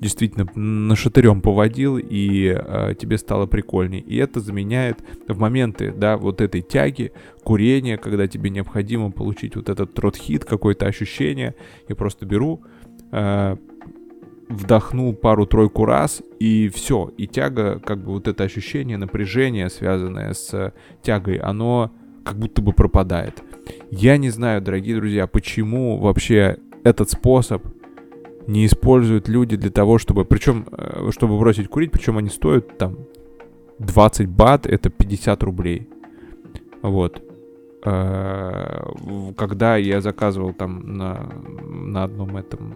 [0.00, 4.02] действительно на шатырем поводил, и э, тебе стало прикольнее.
[4.02, 7.10] И это заменяет в моменты, да, вот этой тяги,
[7.42, 11.56] курения, когда тебе необходимо получить вот этот трот-хит, какое-то ощущение.
[11.88, 12.62] Я просто беру,
[13.10, 13.56] э,
[14.48, 17.10] вдохнул пару-тройку раз, и все.
[17.16, 20.72] И тяга, как бы вот это ощущение, напряжение, связанное с
[21.02, 21.90] тягой, оно
[22.24, 23.42] как будто бы пропадает.
[23.90, 27.62] Я не знаю, дорогие друзья, почему вообще этот способ
[28.46, 32.96] не используют люди для того, чтобы, причем, э, чтобы бросить курить, причем они стоят там
[33.78, 35.88] 20 бат, это 50 рублей.
[36.82, 37.22] Вот.
[37.84, 38.82] Э,
[39.36, 41.30] когда я заказывал там на,
[41.64, 42.74] на одном этом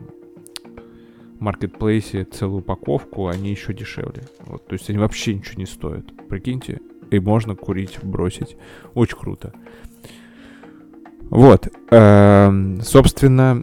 [1.39, 4.25] маркетплейсе целую упаковку, они еще дешевле.
[4.47, 6.05] Вот, то есть они вообще ничего не стоят.
[6.29, 6.81] Прикиньте,
[7.11, 8.57] и можно курить, бросить.
[8.95, 9.53] Очень круто.
[11.31, 11.69] Вот.
[11.91, 13.63] Эм, собственно,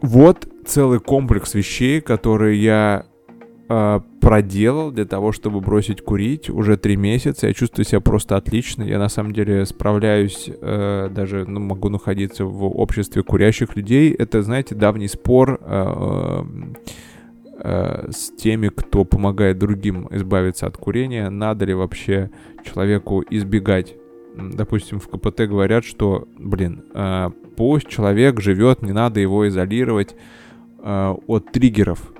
[0.00, 3.06] вот целый комплекс вещей, которые я
[3.68, 7.46] э, проделал для того, чтобы бросить курить уже три месяца.
[7.46, 8.82] Я чувствую себя просто отлично.
[8.84, 14.12] Я на самом деле справляюсь, э, даже ну, могу находиться в обществе курящих людей.
[14.12, 15.58] Это, знаете, давний спор.
[15.60, 16.42] Э,
[17.56, 22.30] с теми, кто помогает другим избавиться от курения, надо ли вообще
[22.64, 23.96] человеку избегать.
[24.36, 30.16] Допустим, в КПТ говорят, что, блин, э, пусть человек живет, не надо его изолировать
[30.82, 32.12] э, от триггеров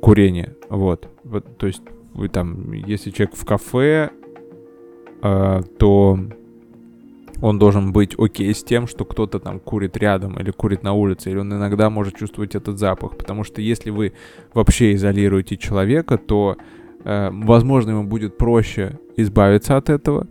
[0.00, 0.56] курения.
[0.70, 1.08] Вот.
[1.24, 1.58] вот.
[1.58, 1.82] То есть,
[2.14, 4.10] вы там, если человек в кафе,
[5.22, 6.18] э, то
[7.40, 11.30] он должен быть окей с тем, что кто-то там курит рядом или курит на улице,
[11.30, 13.16] или он иногда может чувствовать этот запах.
[13.16, 14.12] Потому что если вы
[14.54, 16.56] вообще изолируете человека, то,
[17.04, 20.26] э, возможно, ему будет проще избавиться от этого,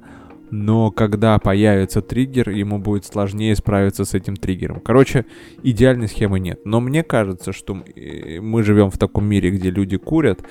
[0.50, 4.80] но когда появится триггер, ему будет сложнее справиться с этим триггером.
[4.80, 5.26] Короче,
[5.62, 6.62] идеальной схемы нет.
[6.64, 10.42] Но мне кажется, что мы живем в таком мире, где люди курят,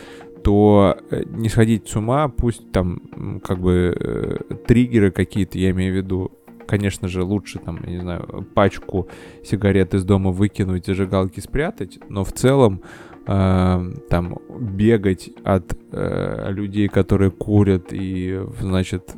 [0.43, 5.93] то э, не сходить с ума, пусть там как бы э, триггеры какие-то, я имею
[5.95, 6.31] в виду,
[6.67, 9.09] конечно же, лучше, там, я не знаю, пачку
[9.45, 12.83] сигарет из дома выкинуть, зажигалки спрятать, но в целом
[13.27, 19.15] э, там бегать от э, людей, которые курят, и, значит,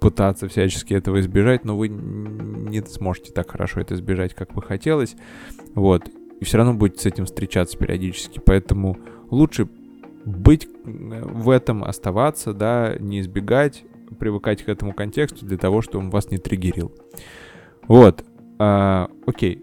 [0.00, 5.16] пытаться всячески этого избежать, но вы не сможете так хорошо это избежать, как бы хотелось,
[5.74, 6.08] вот,
[6.40, 8.98] и все равно будете с этим встречаться периодически, поэтому
[9.30, 9.68] лучше
[10.24, 13.84] быть в этом, оставаться, да, не избегать,
[14.18, 16.92] привыкать к этому контексту для того, чтобы он вас не триггерил.
[17.88, 18.24] Вот.
[18.58, 19.62] А, окей.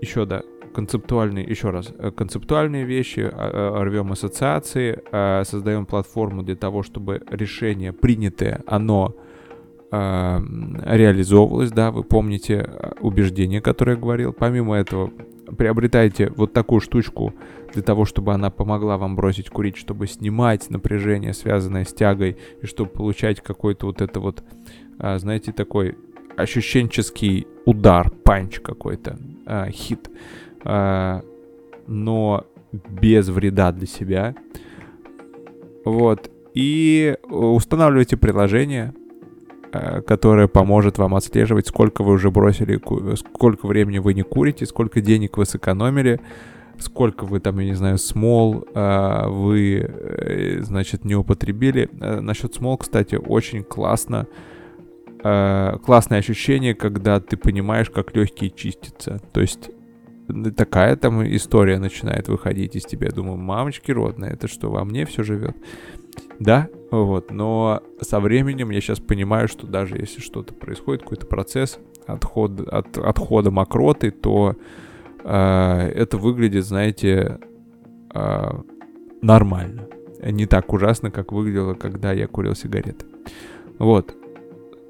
[0.00, 0.42] Еще, да,
[0.76, 6.82] концептуальные, еще раз, э, концептуальные вещи, а, а, рвем ассоциации, а, создаем платформу для того,
[6.82, 9.14] чтобы решение принятое, оно
[9.88, 12.68] реализовывалось, да, вы помните
[13.00, 14.32] убеждение, которое я говорил.
[14.32, 15.12] Помимо этого,
[15.56, 17.34] приобретаете вот такую штучку
[17.72, 22.66] для того, чтобы она помогла вам бросить курить, чтобы снимать напряжение, связанное с тягой, и
[22.66, 24.42] чтобы получать какой-то вот это вот,
[24.98, 25.96] а, знаете, такой
[26.36, 30.10] ощущенческий удар, панч какой-то, а, хит,
[30.64, 31.22] а,
[31.86, 34.34] но без вреда для себя.
[35.84, 36.30] Вот.
[36.54, 39.05] И устанавливайте приложение, Э,
[40.06, 42.80] которая поможет вам отслеживать, сколько вы уже бросили,
[43.16, 46.20] сколько времени вы не курите, сколько денег вы сэкономили,
[46.78, 51.88] сколько вы там, я не знаю, смол э, вы, э, значит, не употребили.
[51.92, 54.26] Насчет смол, кстати, очень классно.
[55.22, 59.20] Классное ощущение, когда ты понимаешь, как легкие чистятся.
[59.32, 59.70] То есть
[60.56, 63.10] такая там история начинает выходить из тебя.
[63.10, 65.56] Думаю, мамочки родные, это что, во мне все живет?
[66.38, 71.78] Да, вот, но со временем я сейчас понимаю, что даже если что-то происходит, какой-то процесс
[72.06, 74.56] отход, от, отхода мокроты, то
[75.24, 77.38] э, это выглядит, знаете,
[78.14, 78.50] э,
[79.22, 79.88] нормально.
[80.22, 83.06] Не так ужасно, как выглядело, когда я курил сигареты.
[83.78, 84.14] Вот.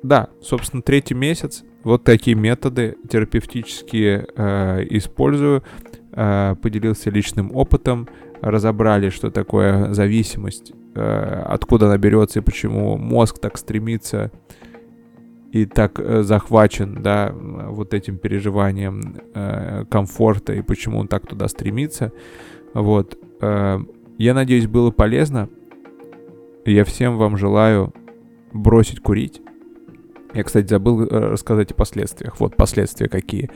[0.02, 1.64] Да, собственно, третий месяц.
[1.82, 5.62] Вот такие методы терапевтические э, использую.
[6.12, 8.08] Э, поделился личным опытом.
[8.40, 14.30] Разобрали, что такое зависимость откуда она берется и почему мозг так стремится
[15.52, 21.48] и так э, захвачен, да, вот этим переживанием э, комфорта и почему он так туда
[21.48, 22.12] стремится.
[22.74, 23.18] Вот.
[23.40, 25.48] Я надеюсь, было полезно.
[26.64, 27.94] Я всем вам желаю
[28.52, 29.40] бросить курить.
[30.34, 32.40] Я, кстати, забыл рассказать о последствиях.
[32.40, 33.50] Вот последствия какие.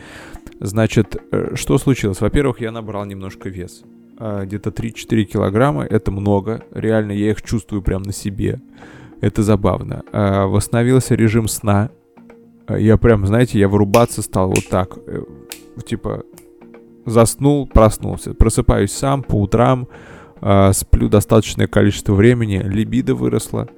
[0.58, 1.16] Значит,
[1.54, 2.20] что случилось?
[2.20, 3.82] Во-первых, я набрал немножко вес.
[4.22, 8.60] А, где-то 3-4 килограмма, это много, реально я их чувствую прям на себе,
[9.22, 10.02] это забавно.
[10.12, 11.90] А, восстановился режим сна,
[12.66, 15.22] а, я прям, знаете, я вырубаться стал вот так, э,
[15.86, 16.24] типа
[17.06, 19.88] заснул, проснулся, просыпаюсь сам по утрам,
[20.72, 23.68] сплю достаточное количество времени, либидо выросло.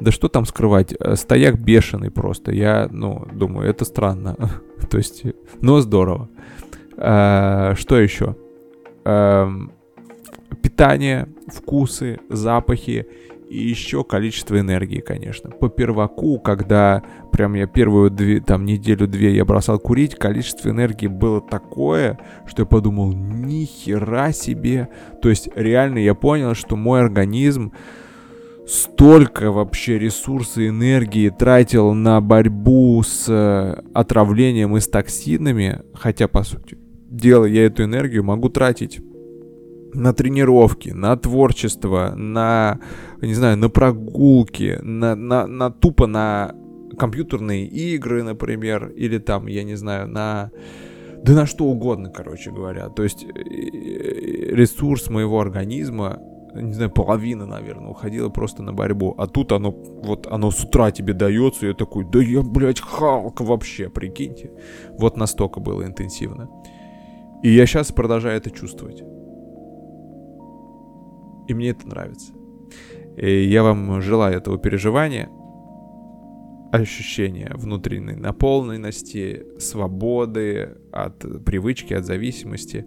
[0.00, 2.52] Да что там скрывать, э, стояк бешеный просто.
[2.52, 4.36] Я, ну, думаю, это странно.
[4.90, 5.22] То есть,
[5.60, 6.28] но здорово.
[6.96, 8.36] А, что еще?
[9.08, 9.72] Эм,
[10.62, 13.06] питание, вкусы, запахи
[13.48, 15.50] и еще количество энергии, конечно.
[15.50, 17.02] По перваку, когда
[17.32, 22.66] прям я первую две, там неделю-две я бросал курить, количество энергии было такое, что я
[22.66, 24.88] подумал, ни хера себе.
[25.22, 27.72] То есть реально я понял, что мой организм
[28.66, 36.28] столько вообще ресурсов и энергии тратил на борьбу с э, отравлением и с токсинами, хотя
[36.28, 36.76] по сути
[37.08, 39.00] дела я эту энергию могу тратить
[39.94, 42.80] на тренировки, на творчество, на,
[43.20, 46.54] не знаю, на прогулки, на, на, на тупо на
[46.98, 50.50] компьютерные игры, например, или там, я не знаю, на...
[51.22, 52.88] Да на что угодно, короче говоря.
[52.90, 56.20] То есть э, ресурс моего организма,
[56.54, 59.14] не знаю, половина, наверное, уходила просто на борьбу.
[59.18, 62.80] А тут оно, вот оно с утра тебе дается, и я такой, да я, блядь,
[62.80, 64.52] Халк вообще, прикиньте.
[64.98, 66.48] Вот настолько было интенсивно.
[67.42, 69.02] И я сейчас продолжаю это чувствовать.
[71.48, 72.32] И мне это нравится.
[73.16, 75.28] И я вам желаю этого переживания,
[76.72, 82.84] ощущения внутренней наполненности, свободы от привычки, от зависимости.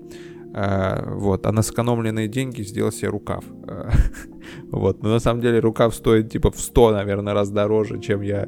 [0.53, 3.43] А, вот, а на сэкономленные деньги сделал себе рукав.
[4.71, 8.47] вот, но на самом деле рукав стоит типа в 100, наверное, раз дороже, чем я,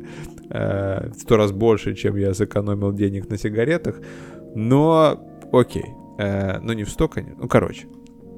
[0.49, 4.01] э, в 100 раз больше, чем я сэкономил денег на сигаретах.
[4.55, 5.17] Но
[5.53, 5.95] окей.
[6.17, 7.41] Э, ну, не в 100, конечно.
[7.41, 7.87] Ну, короче.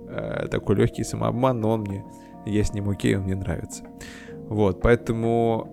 [0.10, 2.06] Э, такой легкий самообман, но он мне...
[2.46, 3.84] Я с ним окей, он мне нравится.
[4.48, 5.72] Вот, поэтому...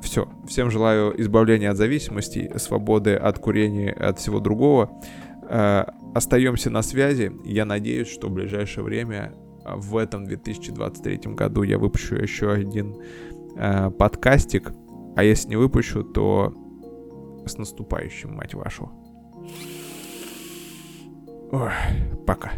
[0.00, 0.28] Все.
[0.46, 4.90] Всем желаю избавления от зависимости, свободы от курения, от всего другого.
[5.48, 5.84] Э,
[6.14, 7.32] остаемся на связи.
[7.44, 9.34] Я надеюсь, что в ближайшее время,
[9.64, 12.96] в этом 2023 году, я выпущу еще один
[13.56, 14.72] э, подкастик.
[15.16, 16.54] А если не выпущу, то
[17.44, 18.90] с наступающим, мать вашу.
[21.50, 21.72] Ой,
[22.26, 22.52] пока.